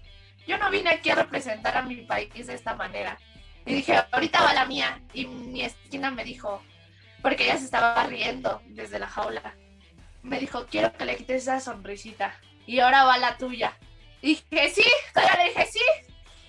[0.45, 3.17] Yo no vine aquí a representar a mi país de esta manera.
[3.65, 5.01] Y dije, ahorita va la mía.
[5.13, 6.61] Y mi esquina me dijo,
[7.21, 9.55] porque ella se estaba riendo desde la jaula
[10.23, 12.33] me dijo, quiero que le quites esa sonrisita.
[12.65, 13.77] Y ahora va la tuya.
[14.21, 15.81] dije, sí, todavía le dije, sí.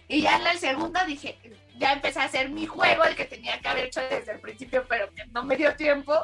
[0.08, 1.38] Y ya en el segundo dije,
[1.78, 4.84] ya empecé a hacer mi juego, el que tenía que haber hecho desde el principio,
[4.88, 6.14] pero que no me dio tiempo.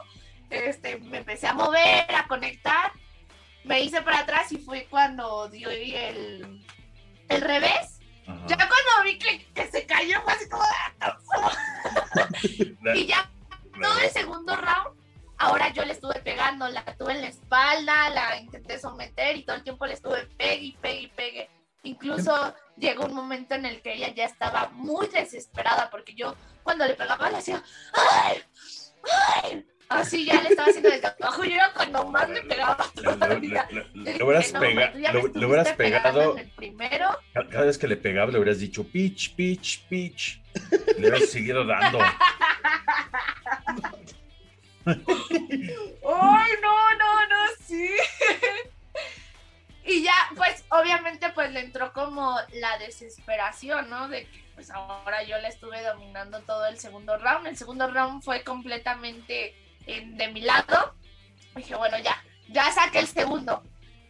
[0.50, 2.92] Este, me empecé a mover, a conectar.
[3.64, 6.64] Me hice para atrás y fue cuando dio el,
[7.28, 8.00] el revés.
[8.46, 10.64] Ya cuando vi que, se cayó, fue así como...
[12.94, 13.30] y ya
[13.80, 15.05] todo el segundo round
[15.38, 19.56] Ahora yo le estuve pegando, la tuve en la espalda, la intenté someter y todo
[19.56, 21.50] el tiempo le estuve pegue y pegue y pegue.
[21.82, 26.86] Incluso llegó un momento en el que ella ya estaba muy desesperada porque yo cuando
[26.86, 28.42] le pegaba le decía, ¡ay!
[29.42, 29.66] ¡ay!
[29.88, 31.44] Así ya le estaba haciendo desde abajo.
[31.44, 33.68] Yo era cuando más le pegaba todavía.
[33.70, 36.36] Le hubieras, le hubieras pegado.
[36.56, 37.16] primero.
[37.50, 40.42] Cada vez que le pegaba le hubieras dicho pitch, pitch, pitch.
[40.98, 42.00] Le hubieras seguido dando.
[44.86, 47.90] ¡Ay, no, no, no, sí!
[49.84, 54.08] y ya, pues, obviamente, pues le entró como la desesperación, ¿no?
[54.08, 57.48] De que, pues, ahora yo le estuve dominando todo el segundo round.
[57.48, 59.54] El segundo round fue completamente
[59.86, 60.94] de mi lado.
[61.54, 63.62] Dije, bueno, ya, ya saqué el segundo.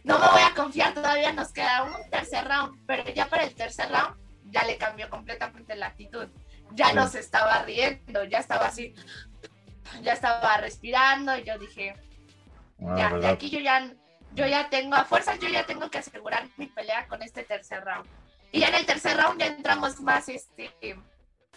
[0.03, 3.53] No me voy a confiar, todavía nos queda un tercer round, pero ya para el
[3.53, 6.27] tercer round ya le cambió completamente la actitud.
[6.71, 8.93] Ya no se estaba riendo, ya estaba así
[10.01, 11.93] ya estaba respirando y yo dije,
[12.85, 13.93] ah, ya, de aquí yo ya,
[14.33, 17.83] yo ya tengo, a fuerzas yo ya tengo que asegurar mi pelea con este tercer
[17.83, 18.07] round.
[18.51, 20.71] Y ya en el tercer round ya entramos más este,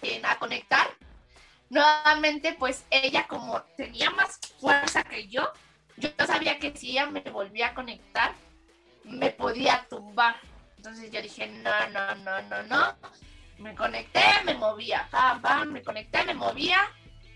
[0.02, 0.88] en a conectar.
[1.68, 5.52] Nuevamente, pues ella como tenía más fuerza que yo,
[5.96, 8.32] yo sabía que si ella me volvía a conectar,
[9.04, 10.36] me podía tumbar.
[10.76, 12.96] Entonces yo dije, no, no, no, no, no.
[13.58, 15.08] Me conecté, me movía,
[15.66, 16.80] me conecté, me movía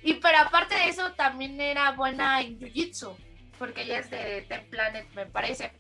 [0.05, 3.17] Y pero aparte de eso, también era buena en Jiu-Jitsu,
[3.59, 5.73] porque ella es de Ten Planet, me parece.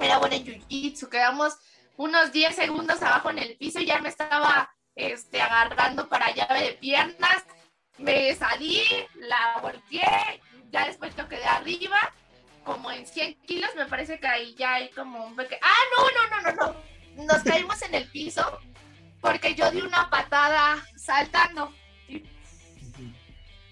[0.00, 1.56] Era buena en Jiu-Jitsu, quedamos
[1.96, 6.62] unos 10 segundos abajo en el piso y ya me estaba este, agarrando para llave
[6.62, 7.44] de piernas.
[7.96, 8.82] Me salí,
[9.14, 12.12] la volteé, ya después yo quedé arriba,
[12.64, 15.60] como en 100 kilos, me parece que ahí ya hay como un pequeño...
[15.62, 16.74] Ah, no, no, no, no,
[17.16, 17.24] no.
[17.24, 18.58] Nos caímos en el piso
[19.20, 21.72] porque yo di una patada saltando.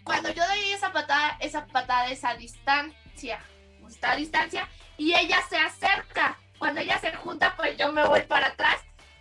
[0.04, 3.40] Cuando yo doy esa patada, esa patada es a distancia,
[3.88, 6.38] está a distancia, y ella se acerca.
[6.58, 8.80] Cuando ella se junta, pues yo me voy para atrás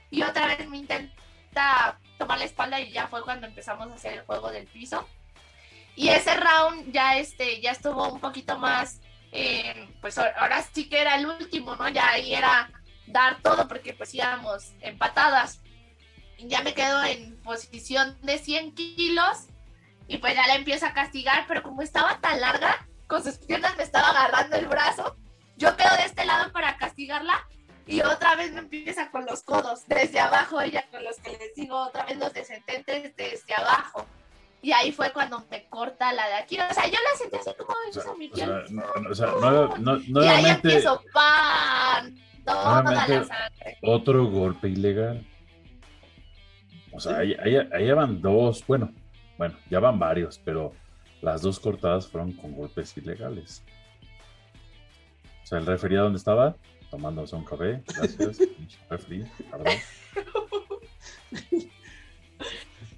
[0.09, 4.13] y otra vez me intenta tomar la espalda y ya fue cuando empezamos a hacer
[4.13, 5.07] el juego del piso.
[5.95, 11.01] Y ese round ya, este, ya estuvo un poquito más, eh, pues ahora sí que
[11.01, 11.89] era el último, ¿no?
[11.89, 12.71] Ya ahí era
[13.07, 15.61] dar todo porque pues íbamos empatadas.
[16.37, 19.47] Ya me quedo en posición de 100 kilos
[20.11, 23.77] y pues ya la empiezo a castigar, pero como estaba tan larga, con sus piernas
[23.77, 25.15] me estaba agarrando el brazo,
[25.55, 27.47] yo quedo de este lado para castigarla
[27.87, 31.55] y otra vez me empieza con los codos desde abajo, ella con los que les
[31.55, 34.05] digo otra vez los descendentes desde abajo.
[34.61, 36.59] Y ahí fue cuando me corta la de aquí.
[36.59, 38.51] O sea, yo la sentí así como o sea, mi piel.
[38.51, 39.27] O sea, no, o sea,
[39.79, 42.15] no, no, y ahí empiezo, ¡pam!
[42.45, 43.77] Toda la sangre.
[43.81, 45.25] Otro golpe ilegal.
[46.91, 48.93] O sea, ahí, ahí, ahí van dos, bueno,
[49.41, 50.71] bueno, ya van varios, pero
[51.19, 53.63] las dos cortadas fueron con golpes ilegales.
[55.41, 56.55] O sea, el referí dónde estaba,
[56.91, 58.37] tomándose un café, gracias,
[58.91, 59.73] referí, perdón.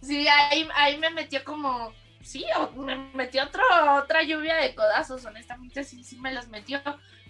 [0.01, 2.43] Sí, ahí, ahí me metió como, sí,
[2.75, 3.63] me metió otro,
[3.95, 6.82] otra lluvia de codazos, honestamente sí, sí me los metió,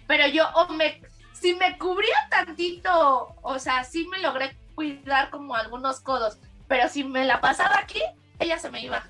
[0.08, 1.00] pero yo, o me,
[1.32, 7.04] si me cubría tantito, o sea, sí me logré cuidar como algunos codos, pero si
[7.04, 8.02] me la pasaba aquí,
[8.38, 9.04] ella se me iba.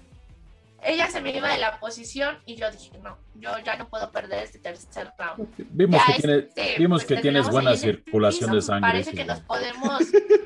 [0.83, 4.11] Ella se me iba de la posición y yo dije, no, yo ya no puedo
[4.13, 5.49] perder este tercer round.
[5.71, 8.91] Vimos que, este, vimos pues, que tienes buena circulación de sangre.
[8.91, 10.03] Parece que nos podemos...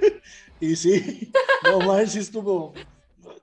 [0.61, 1.33] y sí,
[1.65, 2.73] no mal, sí estuvo...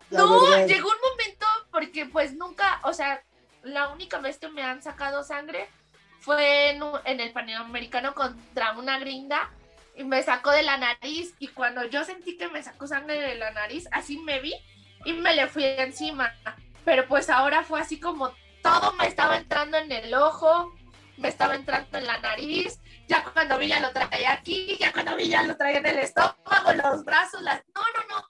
[0.09, 3.21] No, llegó un momento porque pues nunca, o sea,
[3.63, 5.67] la única vez que me han sacado sangre
[6.19, 9.51] fue en, en el Panamericano contra una gringa
[9.97, 13.35] y me sacó de la nariz y cuando yo sentí que me sacó sangre de
[13.35, 14.53] la nariz, así me vi
[15.05, 16.33] y me le fui encima.
[16.83, 20.73] Pero pues ahora fue así como todo me estaba entrando en el ojo,
[21.17, 25.15] me estaba entrando en la nariz, ya cuando vi ya lo traía aquí, ya cuando
[25.15, 27.63] vi ya lo traía en el estómago, los brazos, las...
[27.75, 28.25] No, no, no.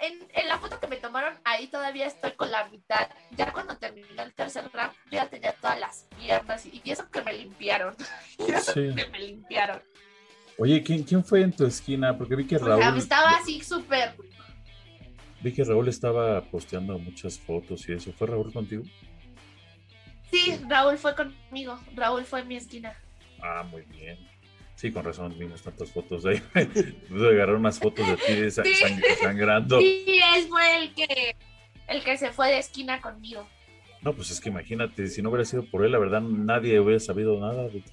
[0.00, 3.08] En, en, la foto que me tomaron, ahí todavía estoy con la mitad.
[3.32, 7.32] Ya cuando terminé el tercer round, ya tenía todas las piernas y, eso que me
[7.32, 7.96] limpiaron.
[8.38, 9.82] y eso que me limpiaron.
[10.56, 12.16] Oye, ¿quién, ¿quién fue en tu esquina?
[12.16, 12.96] Porque vi que Raúl...
[12.96, 14.14] estaba así súper
[15.40, 18.12] Vi que Raúl estaba posteando muchas fotos y eso.
[18.12, 18.82] ¿Fue Raúl contigo?
[20.30, 21.78] Sí, Raúl fue conmigo.
[21.94, 22.94] Raúl fue en mi esquina.
[23.40, 24.18] Ah, muy bien.
[24.74, 26.42] Sí, con razón vimos tantas fotos de ahí.
[27.08, 28.50] Pude agarrar unas fotos de ti
[29.20, 29.80] sangrando.
[29.80, 31.36] Sí, él fue el que,
[31.88, 33.46] el que se fue de esquina conmigo.
[34.02, 37.00] No, pues es que imagínate, si no hubiera sido por él, la verdad nadie hubiera
[37.00, 37.90] sabido nada de ti.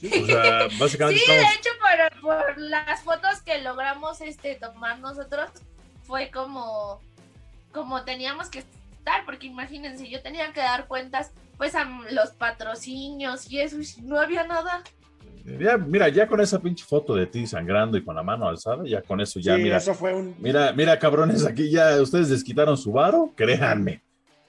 [0.00, 0.10] Sí.
[0.22, 1.20] O sea, básicamente.
[1.20, 5.50] Sí, de hecho, por, por, las fotos que logramos este, tomar nosotros,
[6.04, 7.00] fue como,
[7.72, 13.50] como teníamos que estar, porque imagínense, yo tenía que dar cuentas pues a los patrocinios
[13.50, 14.82] y eso, y no había nada.
[15.44, 18.84] Ya, mira, ya con esa pinche foto de ti sangrando y con la mano alzada,
[18.84, 19.78] ya con eso ya, mira.
[19.78, 20.36] Eso fue un...
[20.38, 24.02] Mira, mira, cabrones, aquí ya ustedes desquitaron su varo, créanme.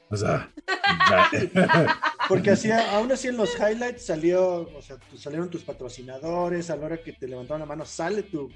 [0.09, 0.49] O sea,
[2.29, 6.85] porque así, aún así en los highlights salió, o sea, salieron tus patrocinadores, a la
[6.85, 8.51] hora que te levantaron la mano sale tu,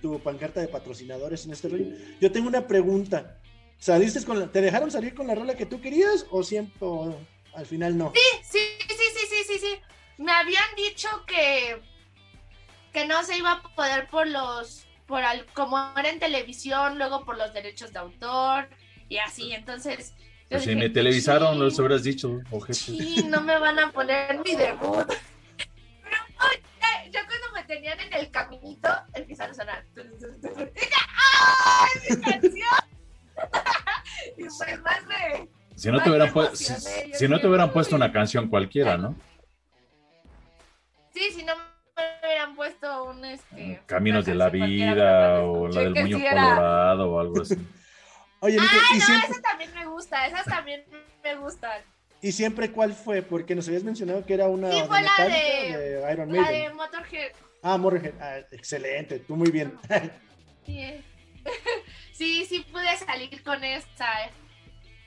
[0.00, 1.86] tu pancarta de patrocinadores en este rollo.
[2.20, 3.38] Yo tengo una pregunta.
[3.78, 6.88] ¿Saliste con ¿Te dejaron salir con la rola que tú querías o siempre
[7.54, 8.12] al final no?
[8.12, 8.58] Sí, sí,
[8.88, 10.22] sí, sí, sí, sí, sí.
[10.22, 11.80] Me habían dicho que
[12.92, 17.24] que no se iba a poder por los por al, como era en televisión, luego
[17.24, 18.68] por los derechos de autor
[19.08, 20.14] y así, entonces
[20.52, 25.10] pues si me televisaron, lo hubieras dicho, Sí, no me van a poner mi debut.
[27.10, 29.84] Yo cuando me tenían en el caminito, empezaron a sonar.
[29.96, 32.92] ¡Ay, mi canción!
[34.36, 35.48] y pues más de.
[35.74, 36.74] Si no, te hubieran, si,
[37.12, 39.16] si no te hubieran puesto una canción cualquiera, ¿no?
[41.12, 45.94] Sí, si no me hubieran puesto un este, Caminos de la vida o la del
[45.94, 47.56] Muño Colorado o algo así.
[48.42, 49.30] Oye, ah, no, siempre...
[49.30, 50.84] esa también me gusta, esas también
[51.22, 51.80] me gustan.
[52.20, 53.22] ¿Y siempre cuál fue?
[53.22, 56.42] Porque nos habías mencionado que era una sí, fue de, la de, Iron Maiden.
[56.44, 57.32] La de Motorhead.
[57.62, 58.14] Ah, Motorhead.
[58.20, 59.78] Ah, excelente, tú muy bien.
[60.64, 61.04] Sí.
[62.12, 64.30] sí, sí pude salir con esta.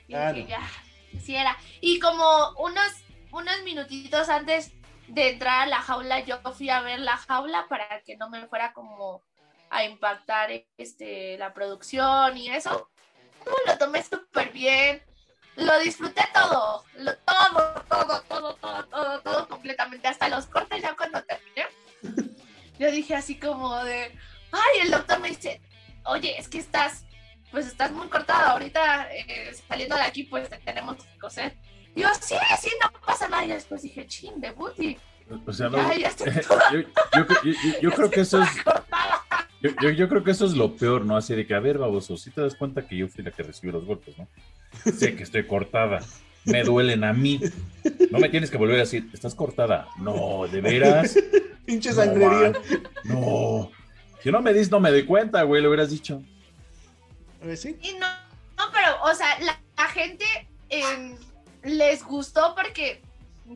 [0.06, 0.48] Y Ah, dije, no.
[0.50, 1.56] ya, sí era.
[1.80, 2.92] Y como unos,
[3.32, 4.72] unos minutitos antes
[5.08, 8.46] de entrar a la jaula, yo fui a ver la jaula para que no me
[8.48, 9.22] fuera como
[9.70, 12.90] a impactar este, la producción y eso.
[13.66, 15.02] Lo tomé súper bien.
[15.56, 20.94] Lo disfruté todo, lo- todo, todo, todo, todo, todo, todo completamente, hasta los cortes ya
[20.94, 21.66] cuando terminé.
[22.78, 24.14] Yo dije así como de,
[24.52, 25.62] ay, el doctor me dice,
[26.04, 27.06] oye, es que estás,
[27.50, 31.56] pues estás muy cortada, ahorita eh, saliendo de aquí pues te tenemos que coser.
[31.94, 33.42] Y yo, sí, sí, no pasa nada.
[33.46, 34.98] Y después dije, chin, de booty.
[35.46, 36.80] O sea, no, Ya, ya estoy yo,
[37.22, 38.50] yo- yo- creo que eso es.
[39.82, 41.16] Yo, yo- creo que eso es lo peor, ¿no?
[41.16, 43.42] Así de que, a ver, baboso, si te das cuenta que yo fui la que
[43.42, 44.28] recibió los golpes, ¿no?
[44.92, 46.00] Sé que estoy cortada,
[46.44, 47.40] me duelen a mí.
[48.10, 49.88] No me tienes que volver a decir, estás cortada.
[49.98, 51.16] No, ¿de veras?
[51.64, 52.50] Pinche No, sangrería.
[52.52, 52.56] man.
[53.04, 53.70] No.
[54.22, 56.22] Si no me dis, no me doy cuenta, güey, lo hubieras dicho.
[57.42, 57.76] A ver, ¿sí?
[57.82, 58.06] Y no,
[58.56, 60.24] no, pero, o sea, la, la gente
[60.68, 61.16] em,
[61.64, 63.02] les gustó porque,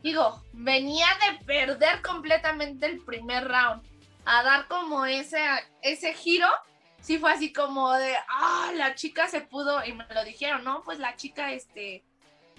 [0.03, 3.81] digo, venía de perder completamente el primer round
[4.25, 5.43] a dar como ese,
[5.81, 6.47] ese giro.
[7.01, 10.83] Sí fue así como de, ah, la chica se pudo, y me lo dijeron, ¿no?
[10.83, 12.03] Pues la chica, este,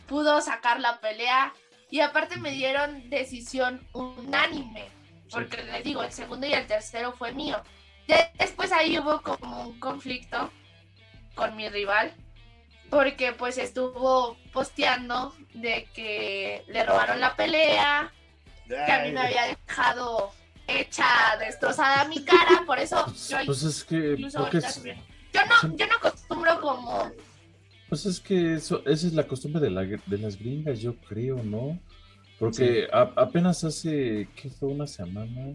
[0.07, 1.53] pudo sacar la pelea.
[1.90, 4.88] Y aparte me dieron decisión unánime,
[5.31, 7.62] porque les digo, el segundo y el tercero fue mío.
[8.09, 10.51] De- después ahí hubo como un conflicto
[11.35, 12.12] con mi rival
[12.90, 18.12] porque pues estuvo posteando de que le robaron la pelea,
[18.68, 20.33] que a mí me había dejado
[20.80, 21.04] hecha,
[21.38, 22.96] destrozada mi cara, por eso
[23.28, 27.11] yo, Pues es que, incluso es- yo no, yo no acostumbro como
[27.88, 31.42] Pues es que eso, esa es la costumbre de, la- de las gringas, yo creo,
[31.42, 31.78] ¿no?
[32.38, 34.68] Porque a- apenas hace, ¿qué fue?
[34.70, 35.52] Una semana.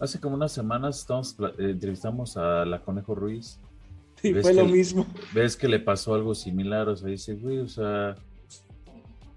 [0.00, 3.58] Hace como unas semanas estamos, eh, entrevistamos a la Conejo Ruiz.
[4.20, 5.06] Sí, ¿Ves fue que lo mismo.
[5.32, 8.16] Ves que le pasó algo similar, o sea, dice, güey, o sea,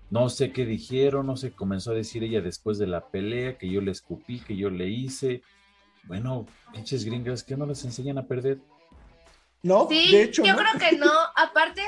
[0.09, 3.69] no sé qué dijeron, no sé, comenzó a decir ella después de la pelea, que
[3.69, 5.41] yo le escupí, que yo le hice.
[6.03, 8.59] Bueno, pinches gringas, ¿qué no les enseñan a perder?
[9.61, 10.59] No, Sí, de hecho, yo ¿no?
[10.59, 11.11] creo que no.
[11.35, 11.83] Aparte,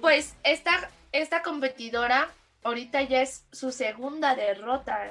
[0.00, 2.30] pues esta, esta competidora
[2.64, 5.10] ahorita ya es su segunda derrota.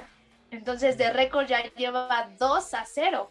[0.50, 3.30] Entonces de récord ya lleva 2 a 0.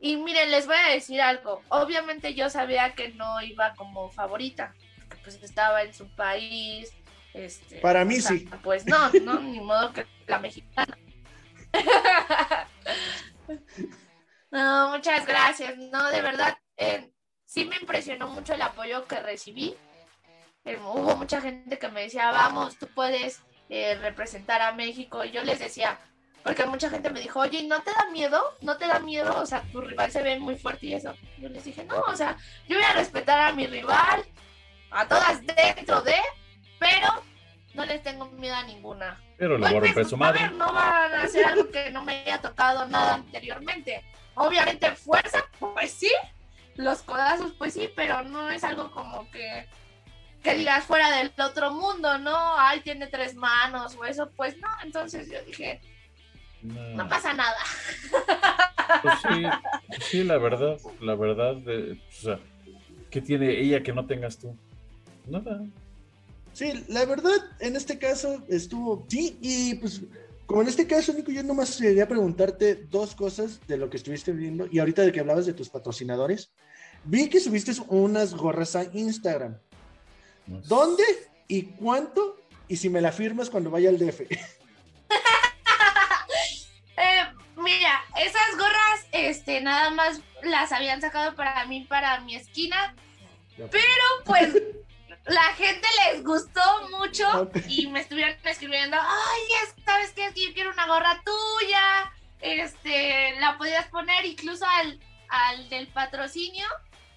[0.00, 1.62] Y miren, les voy a decir algo.
[1.68, 4.74] Obviamente yo sabía que no iba como favorita,
[5.08, 6.92] porque pues estaba en su país.
[7.36, 8.48] Este, Para mí o sea, sí.
[8.62, 10.98] Pues no, no, ni modo que la mexicana.
[14.48, 15.76] No, muchas gracias.
[15.76, 17.10] No, de verdad, eh,
[17.44, 19.74] sí me impresionó mucho el apoyo que recibí.
[20.64, 25.24] Eh, hubo mucha gente que me decía, vamos, tú puedes eh, representar a México.
[25.24, 25.98] Y yo les decía,
[26.42, 28.56] porque mucha gente me dijo, oye, ¿no te da miedo?
[28.62, 29.38] ¿No te da miedo?
[29.38, 31.14] O sea, tu rival se ve muy fuerte y eso.
[31.38, 32.36] Yo les dije, no, o sea,
[32.68, 34.24] yo voy a respetar a mi rival,
[34.90, 36.14] a todas dentro de,
[36.78, 37.22] pero
[37.74, 39.20] no les tengo miedo a ninguna.
[39.38, 40.42] Pero le voy a Golpes, romper su a madre.
[40.42, 44.02] ver, no van a hacer algo que no me haya tocado nada anteriormente.
[44.34, 46.10] Obviamente fuerza, pues sí.
[46.76, 49.66] Los codazos, pues sí, pero no es algo como que,
[50.42, 52.36] que digas fuera del otro mundo, ¿no?
[52.58, 54.68] Ay, tiene tres manos o eso, pues no.
[54.84, 55.80] Entonces yo dije,
[56.62, 57.56] no No, pasa nada.
[59.02, 59.42] pues sí,
[60.10, 62.38] sí, la verdad, la verdad, eh, o sea,
[63.10, 64.54] ¿qué tiene ella que no tengas tú?
[65.26, 65.60] Nada.
[66.56, 70.00] Sí, la verdad, en este caso estuvo, sí, y pues,
[70.46, 74.32] como en este caso, Nico, yo nomás quería preguntarte dos cosas de lo que estuviste
[74.32, 76.54] viendo, y ahorita de que hablabas de tus patrocinadores,
[77.04, 79.58] vi que subiste unas gorras a Instagram.
[80.46, 81.04] ¿Dónde
[81.46, 82.40] y cuánto?
[82.68, 84.22] Y si me la firmas cuando vaya al DF.
[86.98, 87.24] Eh,
[87.56, 92.96] mira, esas gorras, este, nada más las habían sacado para mí, para mi esquina.
[93.58, 94.54] Pero pues
[95.26, 96.60] la gente les gustó
[96.90, 100.26] mucho y me estuvieron escribiendo, ay, es- ¿sabes qué?
[100.26, 102.12] Es que yo quiero una gorra tuya.
[102.40, 106.66] Este, la podías poner incluso al, al del patrocinio.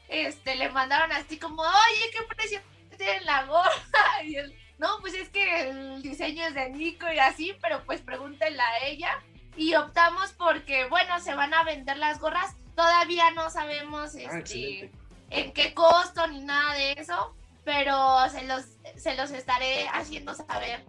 [0.08, 2.62] Este, le mandaron así como, oye, ¿qué precio
[2.98, 3.70] tiene la gorra?
[4.24, 8.02] Y él, no, pues es que el diseño es de Nico y así, pero pues
[8.02, 9.22] pregúntenla a ella.
[9.56, 12.56] Y optamos porque, bueno, se van a vender las gorras.
[12.76, 14.90] Todavía no sabemos Ah, este,
[15.30, 17.36] en qué costo ni nada de eso,
[17.70, 18.66] pero se los,
[18.96, 20.84] se los estaré haciendo saber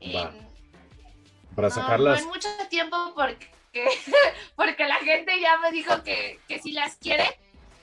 [0.00, 0.28] en.
[1.54, 2.18] Para no, sacarlas.
[2.18, 3.48] no en mucho tiempo porque,
[4.56, 7.38] porque la gente ya me dijo que, que sí las quiere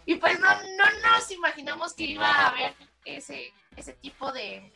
[0.05, 0.85] y pues no, no
[1.17, 2.73] nos imaginamos que iba a haber
[3.05, 4.69] ese, ese tipo de,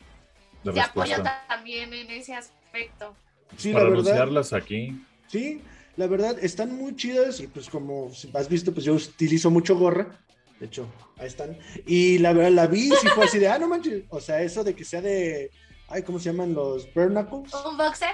[0.64, 1.46] de de apoyo respuesta.
[1.50, 3.14] también en ese aspecto.
[3.58, 4.06] Sí, Para la verdad.
[4.08, 5.06] anunciarlas aquí.
[5.28, 5.62] Sí,
[5.98, 10.18] la verdad, están muy chidas y pues como has visto, pues yo utilizo mucho gorra.
[10.60, 10.88] De hecho,
[11.18, 11.58] ahí están.
[11.86, 14.04] Y la verdad, la vi, sí fue así de, ah, no manches.
[14.10, 15.52] O sea, eso de que sea de,
[15.90, 17.54] ay, ¿cómo se llaman los Burnacles?
[17.54, 18.10] ¿Un boxer?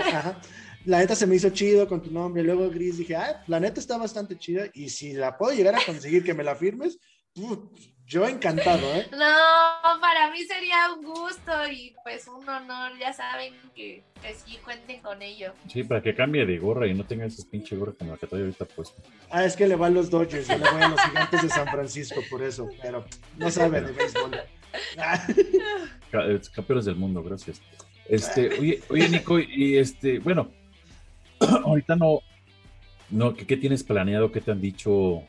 [0.00, 0.40] ajá.
[0.84, 2.42] La neta se me hizo chido con tu nombre.
[2.42, 4.66] Luego Gris dije, ah, la neta está bastante chida.
[4.74, 6.98] Y si la puedo llegar a conseguir que me la firmes,
[8.06, 9.06] yo encantado, ¿eh?
[9.12, 14.58] No, para mí sería un gusto y pues un honor, ya saben que, que sí
[14.64, 15.52] cuenten con ello.
[15.68, 18.26] Sí, para que cambie de gorra y no tenga ese pinche gorra como la que
[18.26, 19.00] estoy ahorita puesto.
[19.30, 22.20] Ah, es que le van los Dodgers, le voy a los gigantes de San Francisco
[22.28, 23.04] por eso, pero
[23.38, 24.40] no sabe de béisbol.
[26.54, 27.62] Campeones del mundo, gracias.
[28.08, 30.50] Este, oye, oye, Nico, y este, bueno,
[31.40, 32.20] ahorita no,
[33.10, 34.32] no, ¿qué, ¿qué, tienes planeado?
[34.32, 35.22] ¿Qué te han dicho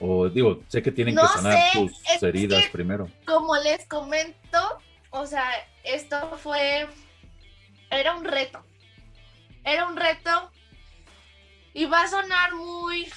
[0.00, 3.08] o digo, sé que tienen que sanar tus heridas primero.
[3.26, 4.78] Como les comento,
[5.10, 5.44] o sea,
[5.82, 6.86] esto fue,
[7.90, 8.60] era un reto.
[9.64, 10.50] Era un reto
[11.72, 13.08] y va a sonar muy,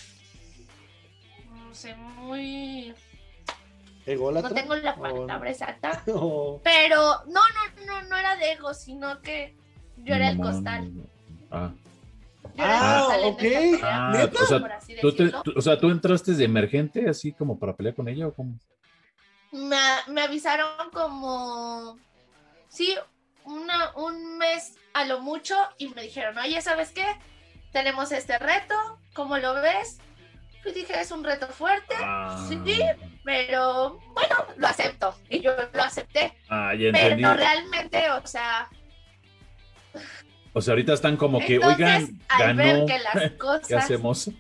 [1.50, 2.94] no sé, muy...
[4.06, 4.50] ¿Ególatra?
[4.50, 6.02] No tengo la palabra exacta.
[6.64, 9.58] Pero no, no, no, no era de ego, sino que
[9.98, 10.92] yo era el costal.
[11.52, 11.74] Ah.
[12.58, 13.44] Ah, ok.
[13.84, 15.08] Ah, o, sea, ¿tú
[15.56, 18.58] o, sea, ¿tú entraste de emergente así como para pelear con ella o cómo?
[19.52, 19.78] Me,
[20.08, 21.98] me avisaron como,
[22.68, 22.96] sí,
[23.46, 27.06] una, un mes a lo mucho y me dijeron, oye, ¿sabes qué?
[27.72, 28.76] Tenemos este reto,
[29.14, 30.00] ¿cómo lo ves?
[30.66, 32.46] Y dije, es un reto fuerte, ah.
[32.50, 32.82] sí,
[33.24, 35.16] pero bueno, lo acepto.
[35.30, 36.34] Y yo lo acepté.
[36.50, 36.92] Ah, ya.
[36.92, 38.70] Pero realmente, o sea,
[40.58, 42.86] o sea, ahorita están como que, oigan, ganó.
[42.88, 43.68] Que las cosas...
[43.68, 44.32] ¿Qué hacemos?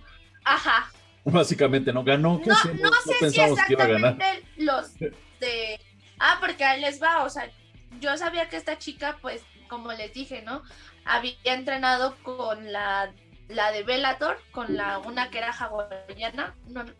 [0.43, 0.91] Ajá.
[1.24, 2.03] Básicamente, ¿no?
[2.03, 2.41] Ganó.
[2.41, 2.82] ¿Qué no, hacemos?
[2.82, 5.80] No sé si exactamente los de.
[6.20, 7.24] Ah, porque ahí les va.
[7.24, 7.51] O sea,
[7.99, 10.63] yo sabía que esta chica, pues, como les dije, ¿no?
[11.05, 13.13] Había entrenado con la,
[13.47, 16.55] la de Bellator, con la una que era hawaiana,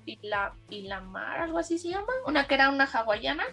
[0.06, 2.14] y la, y la Mar, algo así se llama.
[2.28, 3.46] Una que era una hawaiana,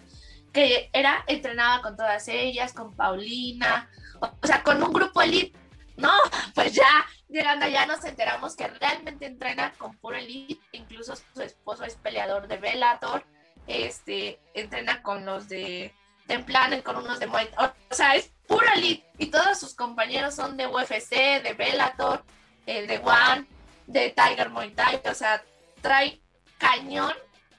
[0.53, 3.89] que era, entrenaba con todas ellas, con Paulina
[4.19, 5.57] o sea, con un grupo elite.
[5.97, 6.11] No,
[6.53, 11.83] pues ya llegando allá nos enteramos que realmente entrena con puro elite, incluso su esposo
[11.83, 13.25] es peleador de Bellator,
[13.67, 15.93] este, entrena con los de
[16.27, 20.57] Templanet, con unos de Muay o sea, es puro elite y todos sus compañeros son
[20.57, 22.23] de UFC, de Bellator,
[22.65, 23.45] el de One,
[23.87, 25.43] de Tiger Muay Thai, o sea,
[25.81, 26.19] trae
[26.57, 27.13] cañón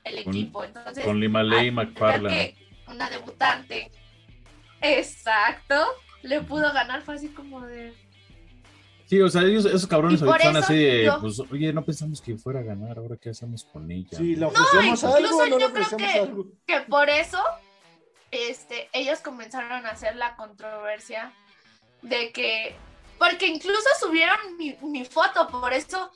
[0.04, 0.64] el equipo.
[0.64, 2.54] Entonces, con Lima Ley McFarlane.
[2.86, 3.90] Una debutante.
[4.80, 5.84] Exacto
[6.22, 7.94] le pudo ganar, fue así como de.
[9.06, 12.36] Sí, o sea, ellos, esos cabrones ahorita son así de, pues, oye, no pensamos que
[12.36, 14.18] fuera a ganar, ahora qué hacemos con ella.
[14.18, 16.46] Sí, le ofrecemos no, algo, no le ofrecemos que, algo.
[16.66, 17.38] Que por eso,
[18.32, 21.32] este, ellos comenzaron a hacer la controversia
[22.02, 22.74] de que,
[23.18, 26.10] porque incluso subieron mi, mi foto, por eso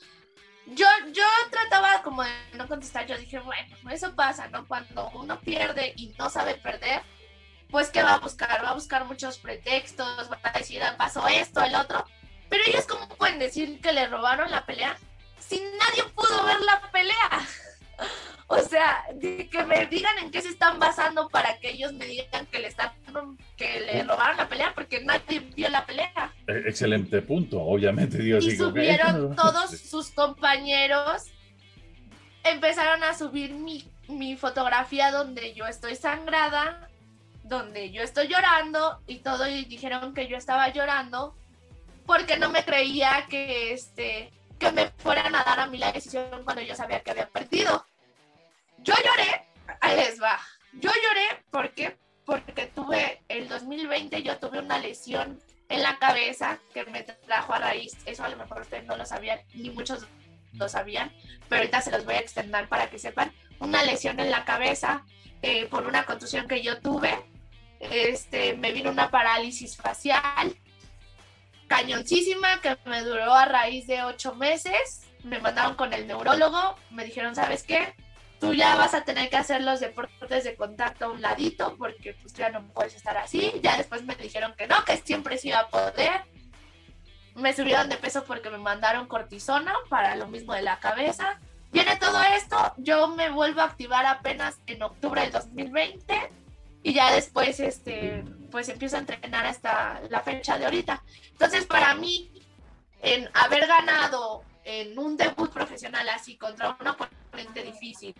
[0.74, 4.66] yo, yo trataba como de no contestar, yo dije, bueno, eso pasa, ¿no?
[4.66, 7.02] Cuando uno pierde y no sabe perder,
[7.70, 8.64] pues ¿qué va a buscar?
[8.64, 12.04] Va a buscar muchos pretextos, va a decir, ah, pasó esto, el otro.
[12.48, 14.96] Pero ellos cómo pueden decir que le robaron la pelea
[15.50, 17.30] si nadie pudo ver la pelea.
[18.52, 22.46] O sea, que me digan en qué se están basando para que ellos me digan
[22.46, 22.90] que le están
[23.56, 26.34] que le robaron la pelea porque nadie vio la pelea.
[26.48, 28.18] E, excelente punto, obviamente.
[28.18, 31.26] Digo, y subieron todos sus compañeros,
[32.42, 36.89] empezaron a subir mi, mi fotografía donde yo estoy sangrada,
[37.50, 41.36] donde yo estoy llorando y todo y dijeron que yo estaba llorando
[42.06, 46.44] porque no me creía que este que me fueran a dar a mí la decisión
[46.44, 47.84] cuando yo sabía que había perdido.
[48.78, 49.48] Yo lloré,
[49.80, 50.38] ahí les va.
[50.74, 56.84] Yo lloré porque porque tuve el 2020 yo tuve una lesión en la cabeza que
[56.84, 60.06] me trajo a raíz, eso a lo mejor ustedes no lo sabían, ni muchos
[60.52, 61.12] lo sabían,
[61.48, 65.04] pero ahorita se los voy a extender para que sepan, una lesión en la cabeza
[65.42, 67.18] eh, por una contusión que yo tuve
[67.80, 70.54] este, me vino una parálisis facial
[71.70, 75.06] cañoncísima que me duró a raíz de ocho meses.
[75.22, 77.94] Me mandaron con el neurólogo, me dijeron, ¿sabes qué?
[78.40, 82.14] Tú ya vas a tener que hacer los deportes de contacto a un ladito porque
[82.14, 83.52] pues ya no puedes estar así.
[83.62, 86.24] Ya después me dijeron que no, que siempre sí iba a poder.
[87.36, 91.38] Me subieron de peso porque me mandaron cortisona para lo mismo de la cabeza.
[91.70, 96.39] Viene todo esto, yo me vuelvo a activar apenas en octubre del 2020
[96.82, 101.02] y ya después este pues empiezo a entrenar hasta la fecha de ahorita.
[101.30, 102.30] Entonces, para mí
[103.02, 108.14] en haber ganado en un debut profesional así contra un oponente difícil,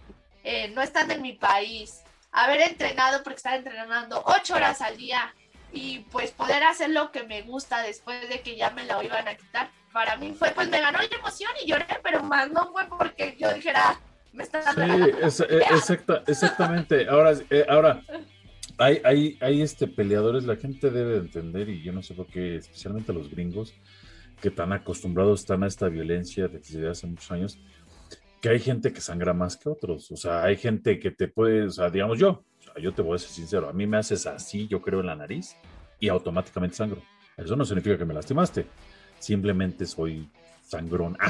[0.45, 2.01] eh, no estando en mi país,
[2.33, 5.35] haber entrenado porque estaba entrenando ocho horas al día
[5.73, 9.27] y pues poder hacer lo que me gusta después de que ya me lo iban
[9.29, 12.71] a quitar, para mí fue, pues me ganó la emoción y lloré, pero más no
[12.73, 13.99] fue porque yo dijera,
[14.33, 17.09] Me están Sí, es- exacta- exactamente.
[17.09, 18.01] Ahora, eh, ahora
[18.81, 22.27] hay, hay, hay este peleadores, la gente debe de entender, y yo no sé por
[22.27, 23.75] qué, especialmente los gringos,
[24.41, 27.59] que tan acostumbrados están a esta violencia desde hace muchos años,
[28.41, 30.11] que hay gente que sangra más que otros.
[30.11, 33.03] O sea, hay gente que te puede, o sea, digamos yo, o sea, yo te
[33.03, 35.57] voy a ser sincero, a mí me haces así, yo creo, en la nariz,
[35.99, 37.03] y automáticamente sangro.
[37.37, 38.65] Eso no significa que me lastimaste,
[39.19, 40.29] simplemente soy
[40.63, 41.17] sangrón.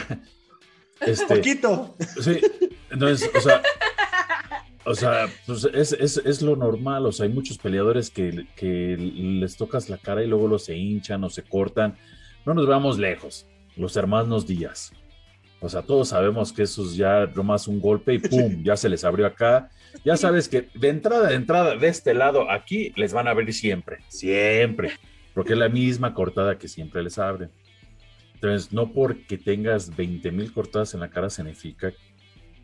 [1.00, 1.96] Este, Poquito.
[2.20, 2.38] Sí,
[2.90, 3.62] entonces, o sea,
[4.84, 8.96] o sea, pues es, es, es lo normal, o sea, hay muchos peleadores que, que
[8.96, 11.96] les tocas la cara y luego los se hinchan o se cortan.
[12.46, 14.92] No nos vamos lejos, los hermanos Díaz.
[15.60, 18.62] O sea, todos sabemos que eso es ya nomás un golpe y ¡pum!
[18.62, 19.68] Ya se les abrió acá.
[20.04, 23.52] Ya sabes que de entrada, de entrada, de este lado, aquí les van a abrir
[23.52, 24.92] siempre, siempre,
[25.34, 27.50] porque es la misma cortada que siempre les abren.
[28.34, 31.92] Entonces, no porque tengas 20 mil cortadas en la cara significa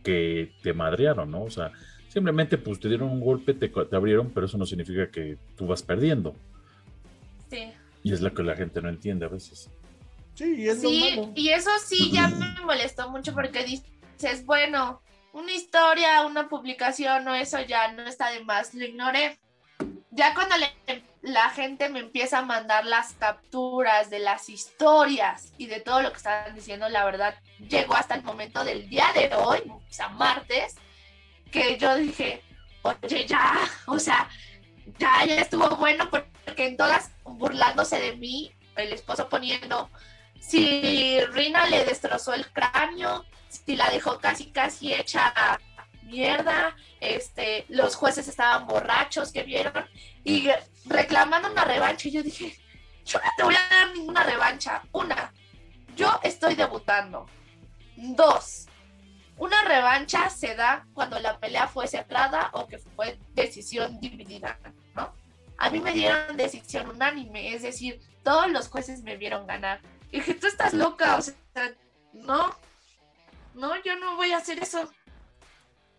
[0.02, 1.42] que te madrearon, ¿no?
[1.42, 1.72] O sea,
[2.16, 5.66] simplemente pues te dieron un golpe, te, te abrieron, pero eso no significa que tú
[5.66, 6.34] vas perdiendo.
[7.50, 7.70] Sí.
[8.02, 9.68] Y es lo que la gente no entiende a veces.
[10.34, 11.32] Sí, es Sí, lo malo.
[11.36, 15.02] y eso sí ya me molestó mucho porque dices, bueno,
[15.34, 19.38] una historia, una publicación o eso ya no está de más, lo ignoré.
[20.10, 25.66] Ya cuando le- la gente me empieza a mandar las capturas de las historias y
[25.66, 27.34] de todo lo que estaban diciendo, la verdad,
[27.68, 30.76] llegó hasta el momento del día de hoy, o sea, martes,
[31.56, 32.42] que yo dije,
[32.82, 34.28] oye, ya, o sea,
[34.98, 39.90] ya, ya estuvo bueno porque en todas burlándose de mí, el esposo poniendo,
[40.38, 45.32] si Rina le destrozó el cráneo, si la dejó casi casi hecha
[46.02, 49.86] mierda, este, los jueces estaban borrachos que vieron
[50.24, 50.48] y
[50.84, 52.08] reclamando una revancha.
[52.08, 52.56] Yo dije,
[53.04, 54.82] yo no te voy a dar ninguna revancha.
[54.92, 55.32] Una,
[55.96, 57.26] yo estoy debutando.
[57.96, 58.65] Dos,
[59.38, 64.58] una revancha se da cuando la pelea fue cerrada o que fue decisión dividida,
[64.94, 65.12] ¿no?
[65.58, 69.80] A mí me dieron decisión unánime, es decir, todos los jueces me vieron ganar.
[70.10, 71.34] Y dije, tú estás loca, o sea,
[72.12, 72.54] no,
[73.54, 74.90] no, yo no voy a hacer eso.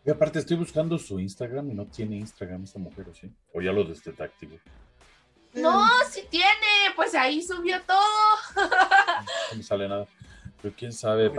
[0.05, 3.29] Y aparte estoy buscando su Instagram y no tiene Instagram esta mujer, ¿o sí?
[3.53, 4.57] O ya lo desactivo.
[5.53, 7.97] No, si tiene, pues ahí subió todo.
[9.51, 10.07] No me sale nada.
[10.61, 11.29] Pero quién sabe,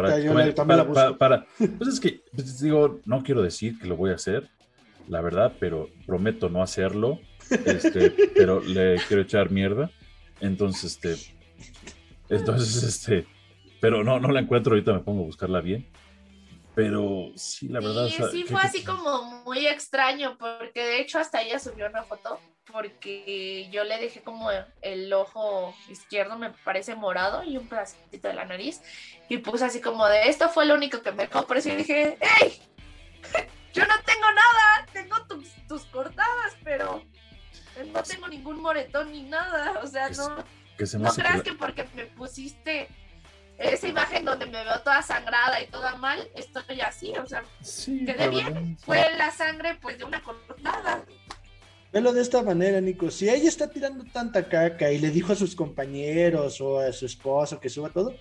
[1.18, 1.46] para,
[1.76, 4.48] pues es que, pues digo, no quiero decir que lo voy a hacer,
[5.08, 7.18] la verdad, pero prometo no hacerlo,
[7.64, 9.90] este, pero le quiero echar mierda.
[10.40, 11.34] Entonces, este,
[12.28, 13.26] entonces, este,
[13.80, 15.86] pero no, no la encuentro, ahorita me pongo a buscarla bien.
[16.74, 18.06] Pero sí, la verdad.
[18.06, 21.58] Sí, o sea, sí ¿qué- fue así como muy extraño, porque de hecho hasta ella
[21.58, 22.38] subió una foto,
[22.72, 24.50] porque yo le dejé como
[24.82, 28.80] el ojo izquierdo, me parece morado, y un pedacito de la nariz,
[29.28, 32.62] y puse así como de, esto fue lo único que me eso yo dije, ¡Ey!
[33.74, 37.02] Yo no tengo nada, tengo tus, tus cortadas, pero
[37.92, 40.44] no tengo ningún moretón ni nada, o sea, no,
[40.76, 42.88] que se me no creas que que porque me pusiste
[43.58, 48.04] esa imagen donde me veo toda sangrada y toda mal, estoy así, o sea, Sí,
[48.04, 48.78] quedé bien.
[48.78, 51.04] fue la sangre pues de una cortada.
[51.93, 53.11] Velo de esta manera, Nico.
[53.11, 57.07] Si ella está tirando tanta caca y le dijo a sus compañeros o a su
[57.07, 58.14] esposo que suba todo,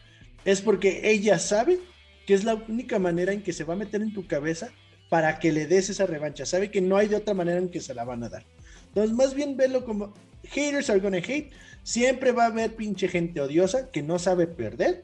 [0.46, 1.80] es porque ella sabe
[2.26, 4.70] que es la única manera en que se va a meter en tu cabeza
[5.10, 6.46] para que le des esa revancha.
[6.46, 8.46] Sabe que no hay de otra manera en que se la van a dar.
[8.88, 10.14] Entonces, más bien velo como
[10.44, 11.52] haters are gonna hate.
[11.84, 15.04] Siempre va a haber pinche gente odiosa que no sabe perder.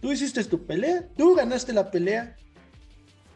[0.00, 2.36] Tú hiciste tu pelea, tú ganaste la pelea.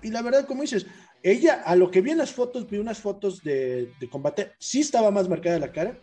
[0.03, 0.87] Y la verdad, como dices,
[1.24, 5.10] ella, a lo que vi en las fotos, vi unas fotos de, combate, sí estaba
[5.10, 5.98] más marcada la cara.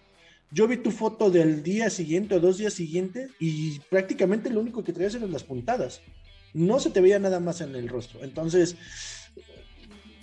[0.49, 4.83] Yo vi tu foto del día siguiente o dos días siguientes y prácticamente lo único
[4.83, 6.01] que traías eran las puntadas.
[6.55, 8.23] No se te veía nada más en el rostro.
[8.23, 8.75] Entonces,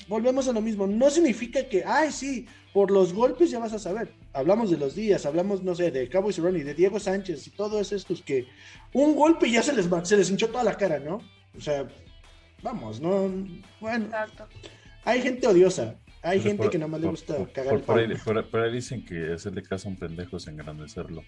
[0.08, 0.88] volvemos a lo mismo.
[0.88, 4.12] No significa que, ay, sí, por los golpes ya vas a saber.
[4.32, 7.92] Hablamos de los días, hablamos, no sé, de Cabo Cerrone, de Diego Sánchez y todos
[7.92, 8.48] estos que
[8.92, 11.20] un golpe ya se les, se les hinchó toda la cara, ¿no?
[11.56, 11.88] O sea,
[12.62, 13.30] vamos, no.
[13.80, 14.48] Bueno, Exacto.
[15.08, 15.98] Hay gente odiosa.
[16.22, 18.06] Hay Pero gente por- que nada más le gusta por- cagar por, el por ahí,
[18.08, 18.24] palo.
[18.24, 21.22] por- por ahí dicen que hacerle caso a un pendejo es engrandecerlo.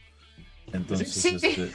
[0.73, 1.37] Entonces, Sí.
[1.37, 1.71] este,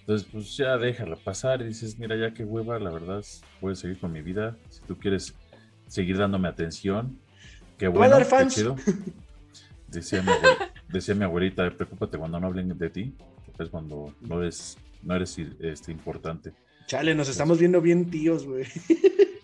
[0.00, 3.24] entonces, pues ya déjala pasar y dices, mira, ya que hueva, la verdad,
[3.60, 4.56] voy a seguir con mi vida.
[4.68, 5.34] Si tú quieres
[5.86, 7.18] seguir dándome atención,
[7.78, 8.54] qué bueno, dar qué fans.
[8.54, 8.76] chido.
[9.88, 13.14] Decía mi, abue- decía mi abuelita, preocúpate cuando no hablen de ti,
[13.46, 16.52] porque es cuando no eres, no eres este, importante.
[16.86, 18.64] Chale, nos estamos viendo bien tíos, güey.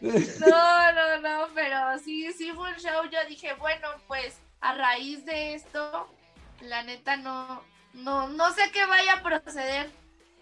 [0.00, 3.08] No, no, no, pero sí, sí fue un show.
[3.10, 6.08] Yo dije, bueno, pues a raíz de esto,
[6.60, 7.62] la neta no,
[7.94, 9.90] no, no sé qué vaya a proceder.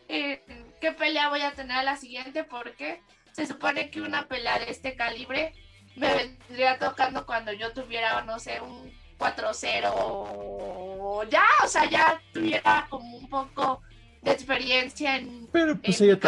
[0.09, 0.43] Eh,
[0.81, 3.01] qué pelea voy a tener a la siguiente porque
[3.33, 5.55] se supone que una pelea de este calibre
[5.95, 10.93] me vendría tocando cuando yo tuviera, no sé, un 4-0
[11.29, 13.83] ya, o sea, ya tuviera como un poco
[14.23, 15.49] de experiencia en.
[15.53, 16.19] Pero pues ella,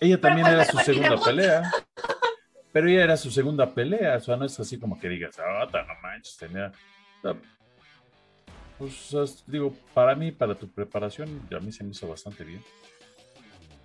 [0.00, 1.70] ella, también era su segunda pelea.
[2.72, 5.66] Pero ella era su segunda pelea, o sea, no es así como que digas, ah,
[5.72, 6.70] no manches, tenía.
[8.76, 12.62] Pues digo, para mí, para tu preparación, a mí se me hizo bastante bien.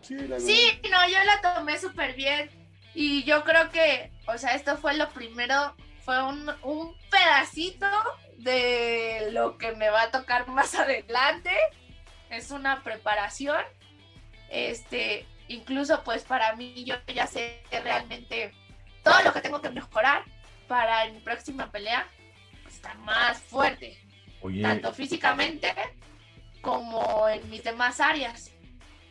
[0.01, 2.49] Sí, no, yo la tomé súper bien.
[2.93, 5.73] Y yo creo que, o sea, esto fue lo primero,
[6.03, 7.87] fue un, un pedacito
[8.39, 11.51] de lo que me va a tocar más adelante.
[12.31, 13.61] Es una preparación.
[14.49, 18.51] Este, incluso pues para mí yo ya sé realmente
[19.03, 20.23] todo lo que tengo que mejorar
[20.67, 22.07] para mi próxima pelea
[22.67, 23.97] estar más fuerte.
[24.61, 25.67] Tanto físicamente
[26.61, 28.51] como en mis demás áreas.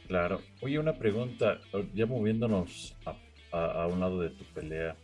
[0.08, 0.40] Claro.
[0.60, 1.60] Oye, una pregunta,
[1.94, 2.96] ya moviéndonos
[3.52, 4.96] a, un lado de tu pelea.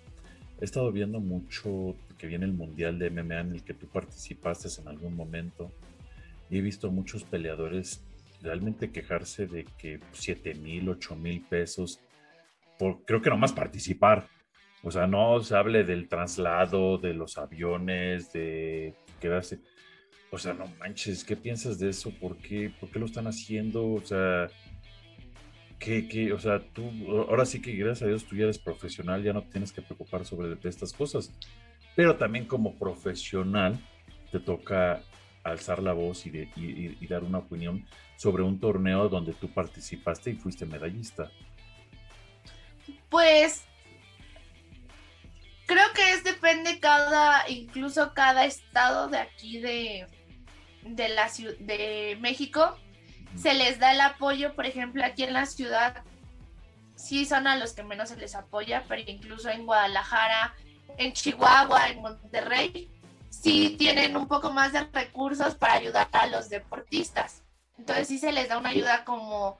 [0.61, 4.69] He estado viendo mucho que viene el Mundial de MMA en el que tú participaste
[4.81, 5.71] en algún momento
[6.49, 8.03] y he visto muchos peleadores
[8.43, 12.01] realmente quejarse de que 7 mil, 8 mil pesos
[12.79, 14.29] por creo que nomás participar.
[14.83, 19.61] O sea, no se hable del traslado, de los aviones, de quedarse.
[20.31, 22.11] O sea, no manches, ¿qué piensas de eso?
[22.11, 23.95] ¿Por qué, ¿Por qué lo están haciendo?
[23.95, 24.49] O sea,
[25.79, 26.91] ¿qué, o sea, tú,
[27.29, 30.25] ahora sí que gracias a Dios tú ya eres profesional, ya no tienes que preocupar
[30.25, 31.33] sobre estas cosas.
[31.95, 33.79] Pero también como profesional
[34.31, 35.03] te toca
[35.51, 37.87] alzar la voz y, y dar una opinión
[38.17, 41.31] sobre un torneo donde tú participaste y fuiste medallista.
[43.09, 43.65] Pues
[45.67, 50.07] creo que es depende cada, incluso cada estado de aquí de,
[50.83, 52.79] de la ciudad de México,
[53.37, 56.03] se les da el apoyo, por ejemplo, aquí en la ciudad,
[56.95, 60.55] sí son a los que menos se les apoya, pero incluso en Guadalajara,
[60.97, 62.91] en Chihuahua, en Monterrey,
[63.43, 67.43] sí tienen un poco más de recursos para ayudar a los deportistas.
[67.79, 69.59] Entonces sí se les da una ayuda como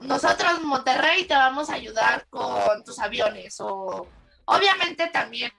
[0.00, 4.08] nosotros Monterrey te vamos a ayudar con tus aviones o
[4.52, 5.52] Obviamente también,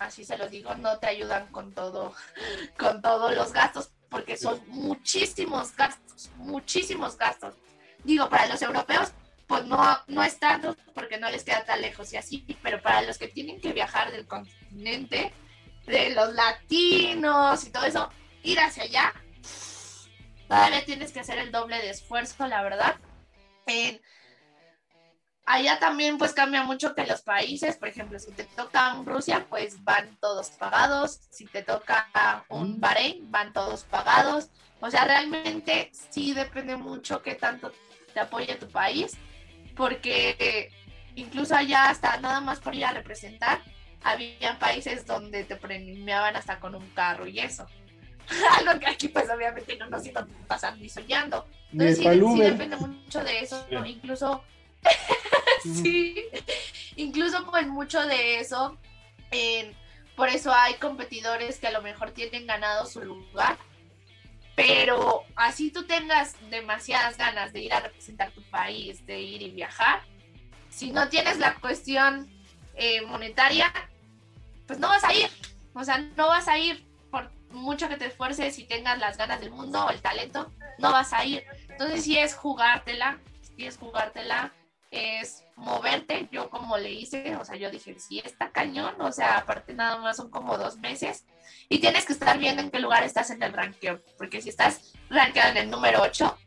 [0.00, 2.12] así se los digo, no te ayudan con todo,
[2.78, 7.54] con todos los gastos, porque son muchísimos gastos, muchísimos gastos.
[8.02, 9.12] Digo, para los europeos,
[9.46, 13.02] pues no, no es tanto porque no les queda tan lejos y así, pero para
[13.02, 15.32] los que tienen que viajar del continente,
[15.86, 18.10] de los latinos y todo eso,
[18.42, 19.14] ir hacia allá,
[20.48, 22.96] todavía tienes que hacer el doble de esfuerzo, la verdad.
[23.66, 24.00] En,
[25.46, 29.82] Allá también pues cambia mucho que los países, por ejemplo, si te toca Rusia, pues
[29.84, 32.80] van todos pagados, si te toca un mm.
[32.80, 34.48] Bahrein, van todos pagados.
[34.80, 37.72] O sea, realmente sí depende mucho qué tanto
[38.14, 39.18] te apoya tu país,
[39.76, 40.70] porque
[41.14, 43.60] incluso allá hasta nada más por ir a representar,
[44.04, 47.66] había países donde te premiaban hasta con un carro y eso.
[48.58, 51.48] Algo que aquí pues obviamente no nos iban pasando ni soñando.
[51.72, 54.44] Entonces sí, sí, depende mucho de eso, incluso
[55.62, 56.24] sí,
[56.96, 58.78] incluso pues mucho de eso,
[60.14, 63.56] por eso hay competidores que a lo mejor tienen ganado su lugar,
[64.54, 69.50] pero así tú tengas demasiadas ganas de ir a representar tu país, de ir y
[69.50, 70.02] viajar,
[70.70, 72.30] si no tienes la cuestión
[72.76, 73.72] eh, monetaria,
[74.66, 75.28] pues no vas a ir,
[75.74, 79.40] o sea, no vas a ir por mucho que te esfuerces y tengas las ganas
[79.40, 81.44] del mundo o el talento, no vas a ir.
[81.68, 84.52] Entonces si es jugártela, si es jugártela
[84.90, 89.38] es moverte, yo como le hice, o sea, yo dije, sí, está cañón, o sea,
[89.38, 91.26] aparte nada más son como dos meses,
[91.68, 94.92] y tienes que estar viendo en qué lugar estás en el ranking, porque si estás
[95.10, 96.38] rankeado en el número 8,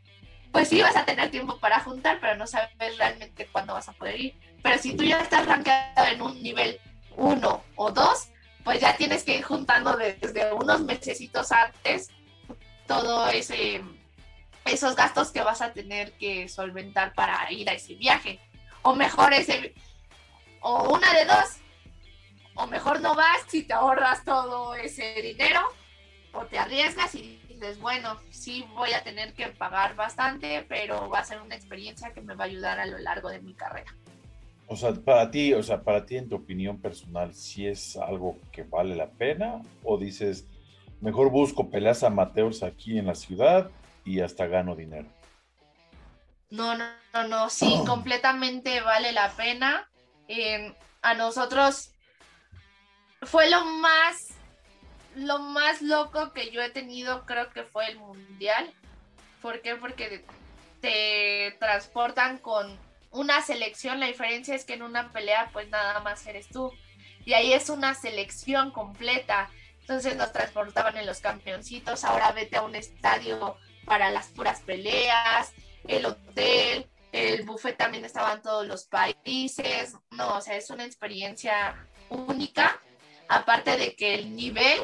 [0.52, 3.92] pues sí vas a tener tiempo para juntar, pero no sabes realmente cuándo vas a
[3.92, 4.34] poder ir.
[4.62, 6.80] Pero si tú ya estás rankeado en un nivel
[7.18, 8.28] 1 o 2,
[8.64, 12.08] pues ya tienes que ir juntando desde unos mesecitos antes
[12.86, 13.82] todo ese
[14.64, 18.38] esos gastos que vas a tener que solventar para ir a ese viaje.
[18.82, 19.74] O mejor ese,
[20.60, 21.56] o una de dos,
[22.54, 25.60] o mejor no vas si te ahorras todo ese dinero,
[26.32, 31.20] o te arriesgas y dices, bueno, sí voy a tener que pagar bastante, pero va
[31.20, 33.94] a ser una experiencia que me va a ayudar a lo largo de mi carrera.
[34.68, 38.36] O sea, para ti, o sea, para ti en tu opinión personal, si es algo
[38.52, 40.46] que vale la pena o dices,
[41.00, 43.70] mejor busco peleas amateurs aquí en la ciudad
[44.04, 45.08] y hasta gano dinero.
[46.50, 49.88] No, no, no, no, sí, completamente vale la pena.
[51.00, 51.92] a nosotros
[53.22, 54.34] fue lo más,
[55.16, 58.70] lo más loco que yo he tenido, creo que fue el mundial.
[59.40, 59.76] ¿Por qué?
[59.76, 60.26] Porque
[60.82, 62.76] te transportan con
[63.10, 64.00] una selección.
[64.00, 66.72] La diferencia es que en una pelea, pues nada más eres tú.
[67.24, 69.50] Y ahí es una selección completa.
[69.80, 72.04] Entonces nos transportaban en los campeoncitos.
[72.04, 75.52] Ahora vete a un estadio para las puras peleas,
[75.86, 79.94] el hotel, el buffet también estaban todos los países.
[80.10, 82.80] No, o sea, es una experiencia única.
[83.28, 84.80] Aparte de que el nivel,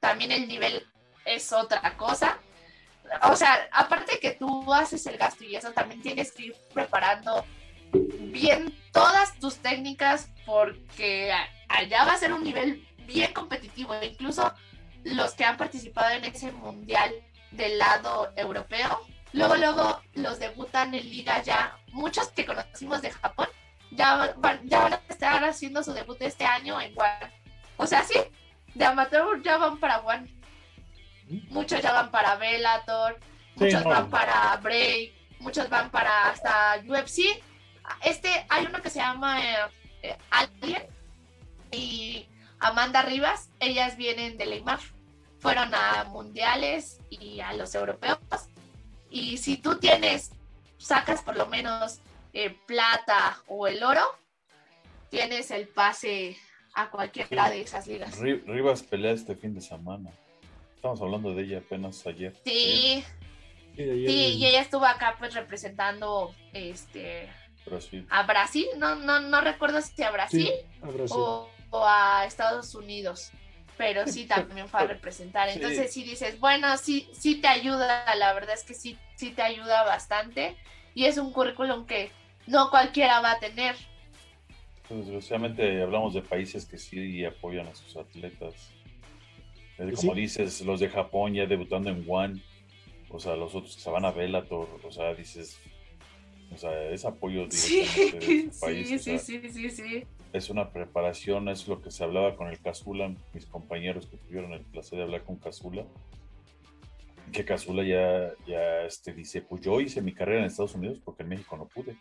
[0.00, 0.86] también el nivel
[1.24, 2.38] es otra cosa.
[3.22, 7.44] O sea, aparte que tú haces el gasto y eso, también tienes que ir preparando
[7.92, 11.32] bien todas tus técnicas porque
[11.68, 13.94] allá va a ser un nivel bien competitivo.
[14.02, 14.52] Incluso
[15.04, 17.12] los que han participado en ese mundial
[17.50, 19.00] del lado europeo,
[19.32, 21.76] luego, luego los debutan en liga ya.
[21.88, 23.48] Muchos que conocimos de Japón
[23.90, 27.32] ya van, ya van a estar haciendo su debut este año en One.
[27.76, 28.18] O sea, sí,
[28.74, 30.32] de amateur ya van para One.
[31.50, 33.18] Muchos ya van para Bellator,
[33.54, 37.42] muchos van para Break, muchos van para hasta UFC.
[38.04, 39.40] Este, hay uno que se llama
[40.02, 40.82] eh, Alien
[41.70, 42.26] y
[42.58, 44.80] Amanda Rivas, ellas vienen de Leymar,
[45.38, 48.18] fueron a mundiales y a los europeos.
[49.10, 50.30] Y si tú tienes,
[50.78, 52.00] sacas por lo menos
[52.32, 54.04] eh, plata o el oro,
[55.10, 56.36] tienes el pase
[56.74, 58.18] a cualquiera de esas ligas.
[58.18, 60.10] Rivas pelea este fin de semana.
[60.76, 62.34] Estamos hablando de ella apenas ayer.
[62.44, 63.04] Sí.
[63.76, 67.30] Sí, y ella estuvo acá pues representando este
[68.10, 70.50] a Brasil, no, no, no recuerdo si a Brasil,
[71.10, 73.30] O, a Estados Unidos,
[73.76, 75.48] pero sí también fue a representar.
[75.48, 76.02] Entonces sí.
[76.02, 80.56] dices, bueno, sí, sí te ayuda, la verdad es que sí, sí te ayuda bastante
[80.94, 82.10] y es un currículum que
[82.46, 83.76] no cualquiera va a tener.
[84.88, 88.70] Pues, desgraciadamente hablamos de países que sí apoyan a sus atletas.
[89.76, 92.42] Pues como dices, los de Japón ya debutando en One,
[93.08, 95.58] o sea, los otros que se van a Bellator, o sea, dices,
[96.54, 98.88] o sea, es apoyo sí, país.
[99.02, 103.14] Sí, sí, sí, sí, Es una preparación, es lo que se hablaba con el Casula,
[103.32, 105.84] mis compañeros que tuvieron el placer de hablar con Casula,
[107.32, 111.22] que Casula ya, ya este, dice, pues yo hice mi carrera en Estados Unidos porque
[111.22, 111.96] en México no pude.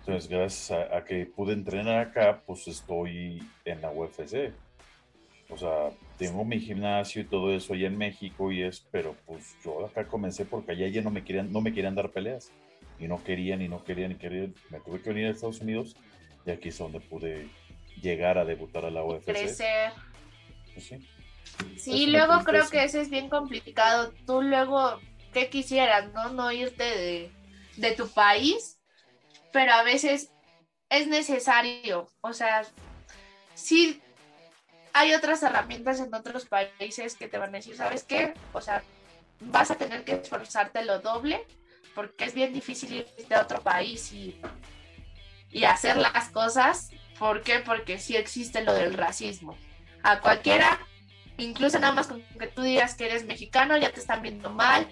[0.00, 4.52] Entonces, gracias a, que pude entrenar acá, pues estoy en la UFC.
[5.50, 9.56] O sea, tengo mi gimnasio y todo eso allá en México y es, pero pues
[9.62, 12.50] yo acá comencé porque allá ya no me querían, no me querían dar peleas.
[12.98, 14.54] Y no querían y no querían y querían.
[14.70, 15.96] Me tuve que venir a Estados Unidos
[16.44, 17.48] y aquí es donde pude
[18.00, 19.24] llegar a debutar a la UFC.
[19.24, 19.92] Crecer.
[20.72, 21.08] Pues sí.
[21.76, 24.12] Sí, luego creo que eso es bien complicado.
[24.26, 25.00] Tú luego,
[25.32, 26.12] ¿qué quisieras?
[26.12, 26.30] ¿No?
[26.30, 27.30] No irte de,
[27.76, 28.78] de tu país
[29.52, 30.30] pero a veces
[30.90, 32.64] es necesario, o sea,
[33.54, 34.00] sí
[34.92, 38.34] hay otras herramientas en otros países que te van a decir, ¿sabes qué?
[38.52, 38.82] O sea,
[39.40, 41.44] vas a tener que esforzarte lo doble
[41.98, 44.40] porque es bien difícil ir a otro país y,
[45.50, 46.92] y hacer las cosas.
[47.18, 47.58] ¿Por qué?
[47.58, 49.58] Porque sí existe lo del racismo.
[50.04, 50.78] A cualquiera,
[51.38, 54.86] incluso nada más con que tú digas que eres mexicano, ya te están viendo mal,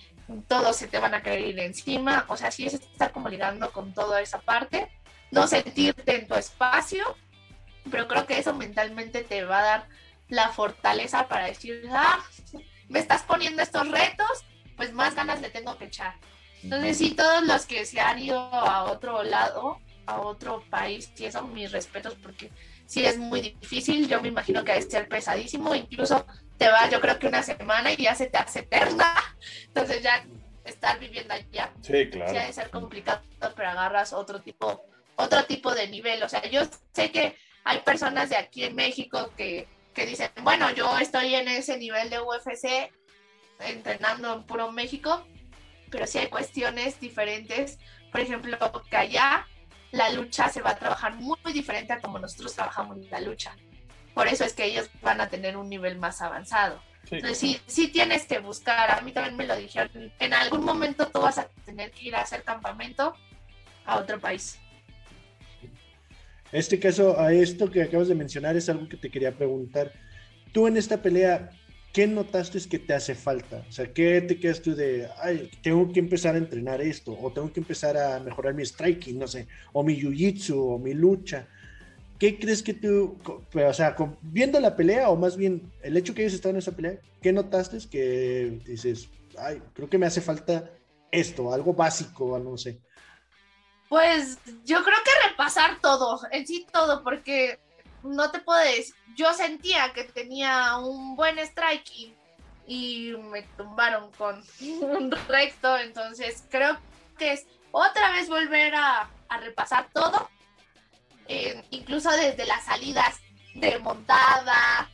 [0.48, 3.94] todos se te van a caer encima, o sea, sí es estar como ligando con
[3.94, 4.90] toda esa parte,
[5.30, 7.16] no sentirte en tu espacio,
[7.88, 9.88] pero creo que eso mentalmente te va a dar
[10.28, 12.18] la fortaleza para decir, ah,
[12.88, 14.44] me estás poniendo estos retos,
[14.76, 16.16] pues más ganas le tengo que echar.
[16.66, 21.30] Entonces, sí, todos los que se han ido a otro lado, a otro país, sí,
[21.30, 22.50] son mis respetos porque
[22.86, 26.26] sí es muy difícil, yo me imagino que de ser pesadísimo, incluso
[26.58, 29.14] te va yo creo que una semana y ya se te hace eterna,
[29.68, 30.26] entonces ya
[30.64, 32.32] estar viviendo allá sí, claro.
[32.32, 33.22] sí ha de ser complicado,
[33.54, 36.62] pero agarras otro tipo, otro tipo de nivel, o sea, yo
[36.92, 41.46] sé que hay personas de aquí en México que, que dicen, bueno, yo estoy en
[41.46, 42.92] ese nivel de UFC
[43.60, 45.24] entrenando en puro México,
[45.91, 47.78] pero sí hay cuestiones diferentes,
[48.11, 48.59] por ejemplo,
[48.91, 49.47] que allá
[49.93, 53.57] la lucha se va a trabajar muy, muy diferente a como nosotros trabajamos la lucha.
[54.14, 56.80] Por eso es que ellos van a tener un nivel más avanzado.
[57.11, 61.07] Entonces, sí, sí tienes que buscar, a mí también me lo dijeron, en algún momento
[61.07, 63.14] tú vas a tener que ir a hacer campamento
[63.84, 64.59] a otro país.
[66.53, 69.93] Este caso, a esto que acabas de mencionar es algo que te quería preguntar.
[70.53, 71.51] Tú en esta pelea,
[71.97, 73.64] ¿qué notaste que te hace falta?
[73.66, 77.32] O sea, ¿qué te quedas tú de, ay, tengo que empezar a entrenar esto, o
[77.32, 81.49] tengo que empezar a mejorar mi striking, no sé, o mi jiu-jitsu, o mi lucha?
[82.18, 86.22] ¿qué crees que tú, o sea, viendo la pelea, o más bien el hecho que
[86.22, 90.70] ellos estaban en esa pelea, ¿qué notaste que dices, ay, creo que me hace falta
[91.11, 92.78] esto, algo básico, no sé?
[93.88, 97.59] Pues yo creo que repasar todo, en sí todo, porque
[98.07, 102.14] no te puedes, yo sentía que tenía un buen striking
[102.66, 106.78] y me tumbaron con un recto, entonces creo
[107.18, 110.30] que es otra vez volver a, repasar todo,
[111.28, 113.20] eh, incluso desde las salidas
[113.54, 114.88] de montada,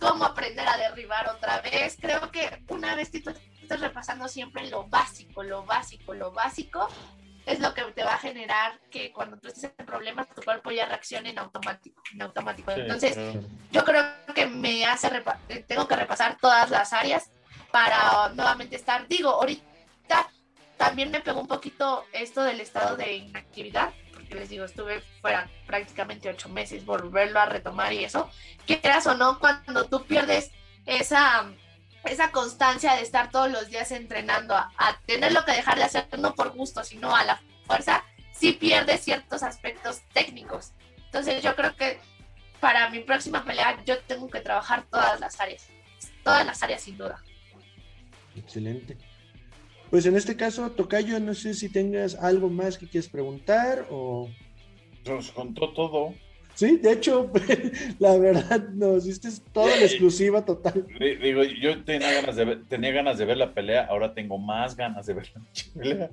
[0.00, 1.96] cómo aprender a derribar otra vez.
[2.00, 6.88] Creo que una vez que tú estás repasando siempre lo básico, lo básico, lo básico,
[7.46, 10.72] es lo que te va a generar que cuando tú estés en problemas tu cuerpo
[10.72, 12.72] ya reaccione en automático, en automático.
[12.72, 13.16] Entonces,
[13.70, 15.08] yo creo que me hace
[15.66, 17.30] tengo que repasar todas las áreas
[17.70, 20.28] para nuevamente estar, digo, ahorita
[20.76, 25.48] también me pegó un poquito esto del estado de inactividad, porque les digo, estuve fuera
[25.66, 28.28] prácticamente ocho meses, volverlo a retomar y eso,
[28.66, 30.50] quieras o no, cuando tú pierdes
[30.84, 31.46] esa
[32.06, 36.34] esa constancia de estar todos los días entrenando, a, tenerlo que dejar de hacer no
[36.34, 40.72] por gusto, sino a la fuerza, sí pierde ciertos aspectos técnicos.
[41.06, 41.98] Entonces yo creo que
[42.60, 45.66] para mi próxima pelea yo tengo que trabajar todas las áreas,
[46.22, 47.22] todas las áreas sin duda.
[48.34, 48.96] Excelente.
[49.90, 54.28] Pues en este caso, Tocayo, no sé si tengas algo más que quieres preguntar o...
[55.04, 56.14] Nos contó todo.
[56.56, 57.30] Sí, de hecho,
[57.98, 60.86] la verdad, nos diste toda la exclusiva total.
[60.98, 64.74] Digo, yo tenía ganas de ver, tenía ganas de ver la pelea, ahora tengo más
[64.74, 65.42] ganas de ver la
[65.78, 66.10] pelea.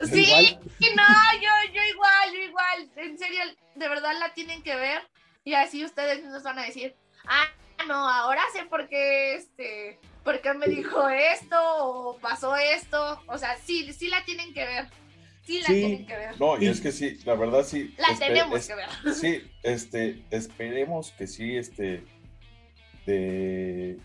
[0.00, 0.58] Sí,
[0.96, 1.04] no,
[1.40, 2.90] yo, yo igual, yo igual.
[2.96, 3.40] En serio,
[3.76, 5.02] de verdad la tienen que ver.
[5.44, 7.46] Y así ustedes nos van a decir, ah,
[7.86, 13.22] no, ahora sé por qué este, por qué me dijo esto o pasó esto.
[13.28, 14.88] O sea, sí, sí la tienen que ver.
[15.46, 16.40] Sí, la tienen que ver.
[16.40, 17.94] No, y es que sí, la verdad sí.
[17.98, 18.88] La tenemos que ver.
[19.14, 22.02] Sí, este, esperemos que sí, este,
[23.06, 23.96] de,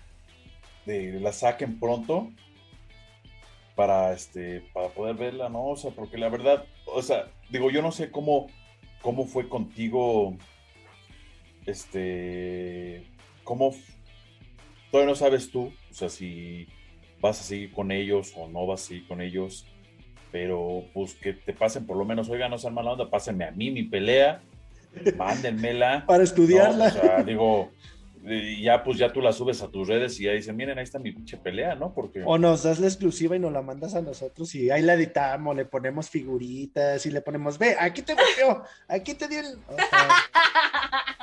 [0.85, 2.31] de la saquen pronto
[3.75, 5.69] para, este, para poder verla, ¿no?
[5.69, 8.45] O sea, porque la verdad, o sea, digo, yo no sé cómo,
[9.01, 10.37] cómo fue contigo,
[11.65, 13.07] este,
[13.43, 13.73] cómo,
[14.91, 16.67] todavía no sabes tú, o sea, si
[17.19, 19.65] vas a seguir con ellos o no vas a seguir con ellos
[20.31, 23.51] pero pues que te pasen por lo menos, oigan, no sean mala onda, pásenme a
[23.51, 24.41] mí mi pelea,
[25.17, 26.03] mándenmela.
[26.07, 26.87] Para estudiarla.
[26.87, 27.71] o sea, digo,
[28.61, 30.99] ya pues ya tú la subes a tus redes y ya dicen, miren, ahí está
[30.99, 31.93] mi pinche pelea, ¿no?
[31.93, 32.21] Porque...
[32.25, 35.55] O nos das la exclusiva y nos la mandas a nosotros y ahí la editamos,
[35.55, 39.57] le ponemos figuritas y le ponemos, ve, aquí te veo, aquí te di el...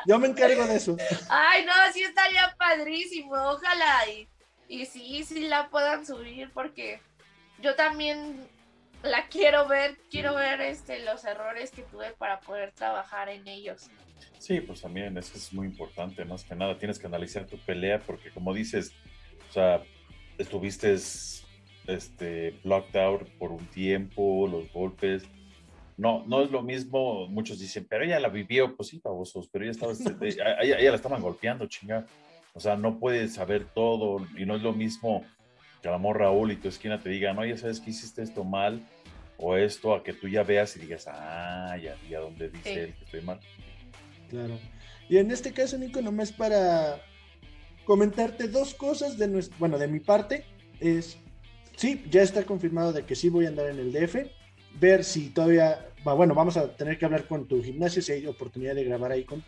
[0.07, 0.97] yo me encargo de eso.
[1.29, 4.29] Ay, no, sí estaría padrísimo, ojalá y,
[4.69, 7.01] y sí, sí la puedan subir porque
[7.63, 8.49] yo también
[9.03, 13.91] la quiero ver, quiero ver este, los errores que tuve para poder trabajar en ellos.
[14.39, 18.01] Sí, pues también eso es muy importante, más que nada tienes que analizar tu pelea
[18.01, 18.93] porque como dices,
[19.49, 19.83] o sea,
[20.39, 20.97] estuviste
[21.87, 25.25] este, blocked out por un tiempo, los golpes,
[25.97, 29.65] no, no es lo mismo, muchos dicen, pero ella la vivió, pues sí, babosos, pero
[29.65, 32.07] ella estaba, este, ella, la estaban golpeando, chinga,
[32.55, 35.25] o sea, no puedes saber todo y no es lo mismo
[35.83, 38.45] que el amor Raúl y tu esquina te digan, no, ya sabes que hiciste esto
[38.45, 38.83] mal
[39.37, 42.85] o esto, a que tú ya veas y digas, ah, ya vi a dónde dice
[42.85, 43.39] él que estoy mal.
[44.29, 44.59] Claro.
[45.09, 47.01] Y en este caso, Nico, nomás para
[47.85, 50.45] comentarte dos cosas de nuestro, bueno, de mi parte,
[50.81, 51.17] es,
[51.77, 54.17] sí, ya está confirmado de que sí voy a andar en el DF,
[54.79, 58.75] ver si todavía, bueno, vamos a tener que hablar con tu gimnasio si hay oportunidad
[58.75, 59.43] de grabar ahí con,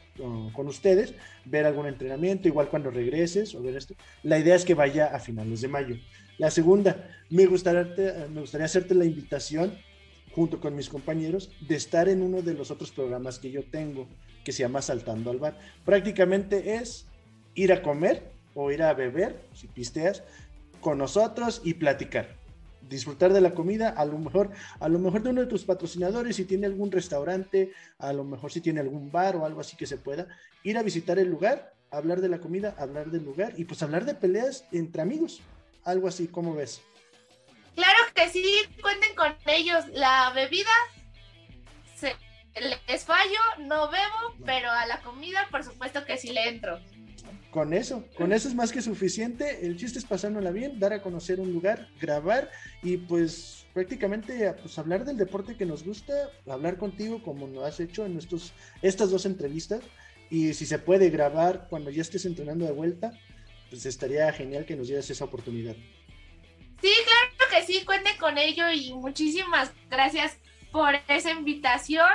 [0.53, 3.95] con, ustedes, ver algún entrenamiento, igual cuando regreses o ver esto.
[4.23, 5.97] La idea es que vaya a finales de mayo.
[6.39, 9.73] La segunda, me gustaría, me gustaría hacerte la invitación,
[10.35, 14.09] junto con mis compañeros, de estar en uno de los otros programas que yo tengo,
[14.45, 15.59] que se llama Saltando al Bar.
[15.85, 17.07] Prácticamente es
[17.55, 18.23] ir a comer
[18.55, 20.23] o ir a beber, si pisteas,
[20.81, 22.41] con nosotros y platicar.
[22.83, 26.37] Disfrutar de la comida, a lo mejor, a lo mejor de uno de tus patrocinadores,
[26.37, 29.87] si tiene algún restaurante, a lo mejor si tiene algún bar o algo así que
[29.87, 30.27] se pueda,
[30.63, 34.05] ir a visitar el lugar, hablar de la comida, hablar del lugar y pues hablar
[34.05, 35.43] de peleas entre amigos
[35.85, 36.83] algo así, ¿cómo ves?
[37.75, 38.45] Claro que sí,
[38.83, 39.87] cuenten con ellos.
[39.93, 40.71] La bebida,
[41.97, 42.15] se,
[42.89, 46.81] les fallo, no bebo, pero a la comida, por supuesto que sí le entro.
[47.51, 49.67] Con eso, con eso es más que suficiente.
[49.67, 52.49] El chiste es pasárnosla bien, dar a conocer un lugar, grabar
[52.83, 56.15] y pues prácticamente pues, hablar del deporte que nos gusta,
[56.49, 59.83] hablar contigo como lo has hecho en estos, estas dos entrevistas
[60.31, 63.13] y si se puede grabar cuando ya estés entrenando de vuelta,
[63.69, 65.75] pues estaría genial que nos dieras esa oportunidad.
[66.81, 70.39] Sí, claro que sí, cuente con ello y muchísimas gracias
[70.71, 72.09] por esa invitación.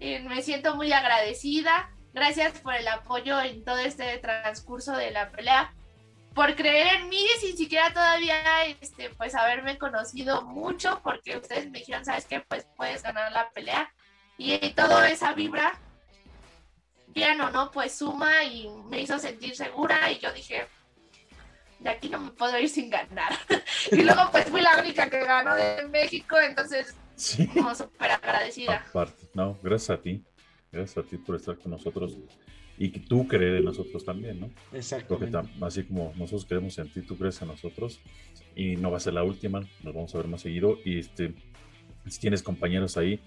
[0.00, 1.90] Eh, me siento muy agradecida.
[2.14, 5.74] Gracias por el apoyo en todo este transcurso de la pelea,
[6.34, 11.78] por creer en mí sin siquiera todavía este, pues haberme conocido mucho, porque ustedes me
[11.80, 12.40] dijeron, ¿sabes qué?
[12.40, 13.92] Pues puedes ganar la pelea.
[14.38, 15.78] Y toda esa vibra,
[17.08, 20.66] bien o no, pues suma y me hizo sentir segura y yo dije,
[21.80, 23.32] de aquí no me puedo ir sin ganar.
[23.90, 27.46] y luego pues fui la única que ganó de México, entonces sí.
[27.48, 28.84] como súper agradecida.
[28.88, 30.24] Aparte, no, gracias a ti,
[30.72, 32.18] gracias a ti por estar con nosotros
[32.78, 34.50] y que tú crees en nosotros también, ¿no?
[34.72, 35.18] Exacto.
[35.18, 38.00] Porque así como nosotros creemos en ti, tú crees en nosotros
[38.56, 41.34] y no va a ser la última, nos vamos a ver más seguido y este,
[42.06, 43.20] si tienes compañeros ahí,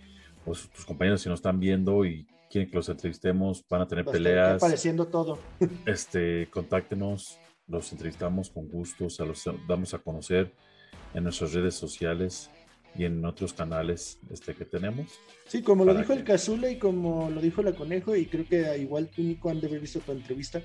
[0.44, 4.06] pues tus compañeros si nos están viendo y quieren que los entrevistemos, van a tener
[4.06, 4.56] peleas.
[4.62, 5.40] apareciendo todo.
[5.86, 10.52] Este, contáctenos, los entrevistamos con gusto, se los damos a conocer
[11.14, 12.50] en nuestras redes sociales
[12.98, 15.08] y en otros canales este, que tenemos.
[15.48, 18.78] Sí, como lo dijo el Cazula y como lo dijo la Conejo, y creo que
[18.78, 20.62] igual tú, Nico, han de haber visto tu entrevista.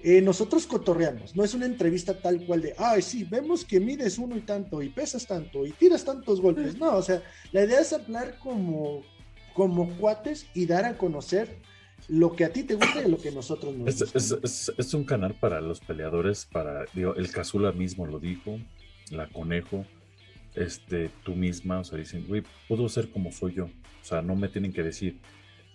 [0.00, 4.18] Eh, nosotros cotorreamos, no es una entrevista tal cual de, ay, sí, vemos que mides
[4.18, 6.76] uno y tanto, y pesas tanto, y tiras tantos golpes.
[6.76, 9.02] No, o sea, la idea es hablar como,
[9.54, 11.56] como cuates y dar a conocer
[12.06, 15.02] lo que a ti te gusta y lo que nosotros nos es, es, es, un
[15.04, 18.60] canal para los peleadores, para, digo, el Cazula mismo lo dijo,
[19.10, 19.84] la Conejo,
[20.58, 24.34] este, tú misma, o sea, dicen, güey, puedo ser como soy yo, o sea, no
[24.34, 25.20] me tienen que decir,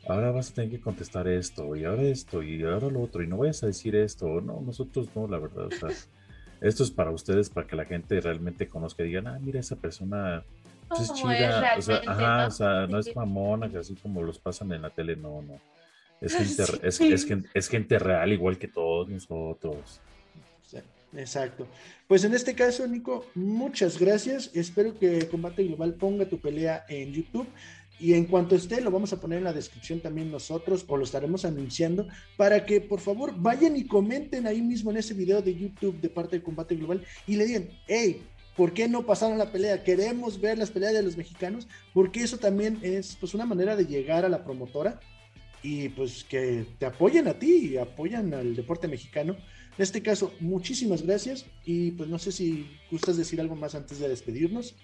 [0.07, 3.27] ahora vas a tener que contestar esto, y ahora esto, y ahora lo otro, y
[3.27, 5.89] no vayas a decir esto, no, nosotros no, la verdad, o sea,
[6.61, 9.75] esto es para ustedes, para que la gente realmente conozca y digan, ah, mira, esa
[9.75, 10.43] persona
[10.89, 12.47] pues, es chida, o sea, ajá, ¿no?
[12.47, 15.59] o sea, no es mamona, que así como los pasan en la tele, no, no.
[16.21, 20.01] Es gente, es, es, es gente real, igual que todos nosotros.
[21.15, 21.67] Exacto.
[22.07, 24.51] Pues en este caso, Nico, muchas gracias.
[24.53, 27.47] Espero que Combate Global ponga tu pelea en YouTube.
[27.99, 31.03] Y en cuanto esté, lo vamos a poner en la descripción también nosotros o lo
[31.03, 35.55] estaremos anunciando para que por favor vayan y comenten ahí mismo en ese video de
[35.55, 38.21] YouTube de parte de Combate Global y le digan, hey,
[38.57, 39.83] ¿por qué no pasaron la pelea?
[39.83, 43.85] Queremos ver las peleas de los mexicanos porque eso también es pues una manera de
[43.85, 44.99] llegar a la promotora
[45.61, 49.37] y pues que te apoyen a ti y apoyan al deporte mexicano.
[49.77, 53.99] En este caso, muchísimas gracias y pues no sé si gustas decir algo más antes
[53.99, 54.75] de despedirnos.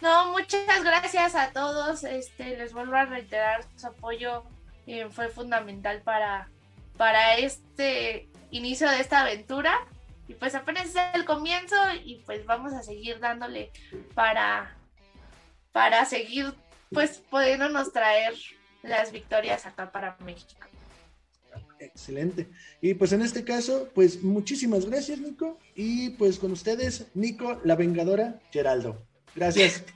[0.00, 2.04] No, muchas gracias a todos.
[2.04, 4.44] Este, les vuelvo a reiterar su apoyo.
[4.86, 6.48] Eh, fue fundamental para,
[6.96, 9.86] para este inicio de esta aventura.
[10.26, 13.72] Y pues apenas es el comienzo y pues vamos a seguir dándole
[14.14, 14.76] para,
[15.72, 16.54] para seguir
[16.90, 18.34] pues pudiéndonos traer
[18.82, 20.66] las victorias acá para México.
[21.80, 22.46] Excelente.
[22.82, 25.58] Y pues en este caso, pues muchísimas gracias, Nico.
[25.74, 29.02] Y pues con ustedes, Nico, la Vengadora, Geraldo.
[29.34, 29.84] Gracias.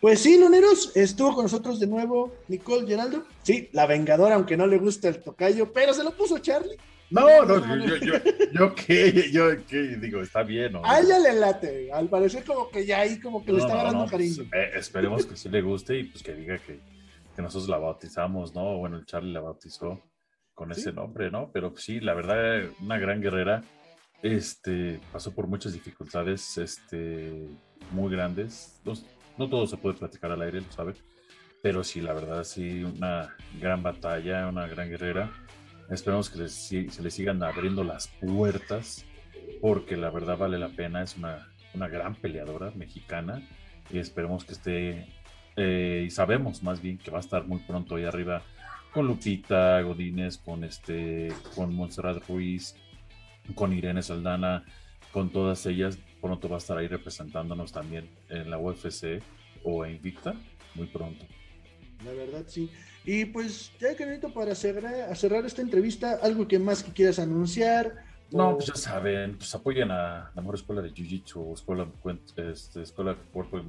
[0.00, 3.24] Pues sí, Luneros, estuvo con nosotros de nuevo Nicole Geraldo.
[3.42, 6.76] Sí, la Vengadora, aunque no le gusta el tocayo, pero se lo puso Charlie.
[7.08, 8.12] No, no, yo, yo,
[8.52, 10.74] yo, qué, yo qué, digo, está bien.
[10.74, 10.82] ¿no?
[10.84, 14.04] A ella le late, al parecer como que ya ahí como que le está dando
[14.04, 14.44] cariño.
[14.50, 16.80] Pues, eh, esperemos que sí le guste y pues que diga que,
[17.34, 18.76] que nosotros la bautizamos, ¿no?
[18.76, 20.02] Bueno, el Charlie la bautizó
[20.54, 21.50] con ese nombre, ¿no?
[21.52, 23.62] Pero sí, la verdad, una gran guerrera.
[24.22, 27.46] Este, pasó por muchas dificultades, este,
[27.90, 28.80] muy grandes.
[28.84, 28.94] No,
[29.36, 30.94] no todo se puede platicar al aire, lo sabe.
[31.62, 35.30] Pero sí, la verdad, sí, una gran batalla, una gran guerrera.
[35.90, 39.04] Esperamos que se le sigan abriendo las puertas,
[39.60, 41.02] porque la verdad vale la pena.
[41.02, 43.42] Es una, una gran peleadora mexicana
[43.90, 45.06] y esperemos que esté,
[45.56, 48.42] eh, y sabemos más bien que va a estar muy pronto ahí arriba
[48.94, 52.76] con Lupita Godínez, con este, con Montserrat Ruiz,
[53.56, 54.64] con Irene Saldana,
[55.12, 55.98] con todas ellas.
[56.20, 59.20] Pronto va a estar ahí representándonos también en la UFC
[59.64, 60.34] o en Invicta,
[60.76, 61.26] muy pronto.
[62.04, 62.70] La verdad, sí.
[63.04, 67.96] Y pues, ya que para cerrar, cerrar esta entrevista, algo que más que quieras anunciar.
[68.30, 71.88] No, pues ya saben, pues apoyen a la mejor escuela de Jiu-Jitsu, escuela,
[72.36, 73.64] este, escuela cuerpo y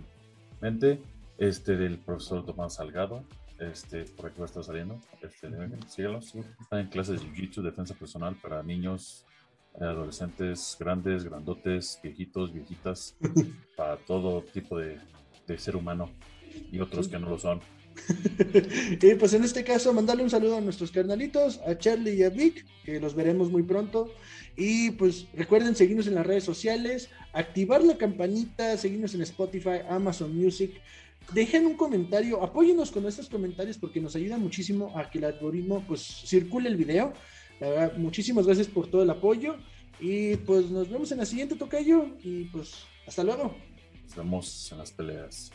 [0.62, 1.02] mente,
[1.40, 3.24] este del profesor Tomás Salgado
[3.60, 5.00] este, por aquí va a estar saliendo.
[5.22, 5.50] Este,
[5.88, 6.36] sígalos.
[6.62, 9.26] Están en clases de Jiu-Jitsu, defensa personal para niños,
[9.80, 13.16] adolescentes, grandes, grandotes, viejitos, viejitas,
[13.78, 14.98] para todo tipo de,
[15.48, 16.10] de ser humano
[16.72, 17.62] y otros que no lo son.
[19.02, 22.30] y pues en este caso, mandarle un saludo a nuestros carnalitos, a Charlie y a
[22.30, 24.14] Vic, que los veremos muy pronto.
[24.58, 30.36] Y pues recuerden seguirnos en las redes sociales, activar la campanita, seguirnos en Spotify, Amazon
[30.36, 30.72] Music,
[31.34, 35.84] dejen un comentario, apóyenos con estos comentarios porque nos ayuda muchísimo a que el algoritmo
[35.88, 37.14] pues circule el video.
[37.98, 39.56] Muchísimas gracias por todo el apoyo
[40.00, 43.56] y pues nos vemos en la siguiente tocayo y pues hasta luego.
[44.04, 45.52] Nos vemos en las peleas.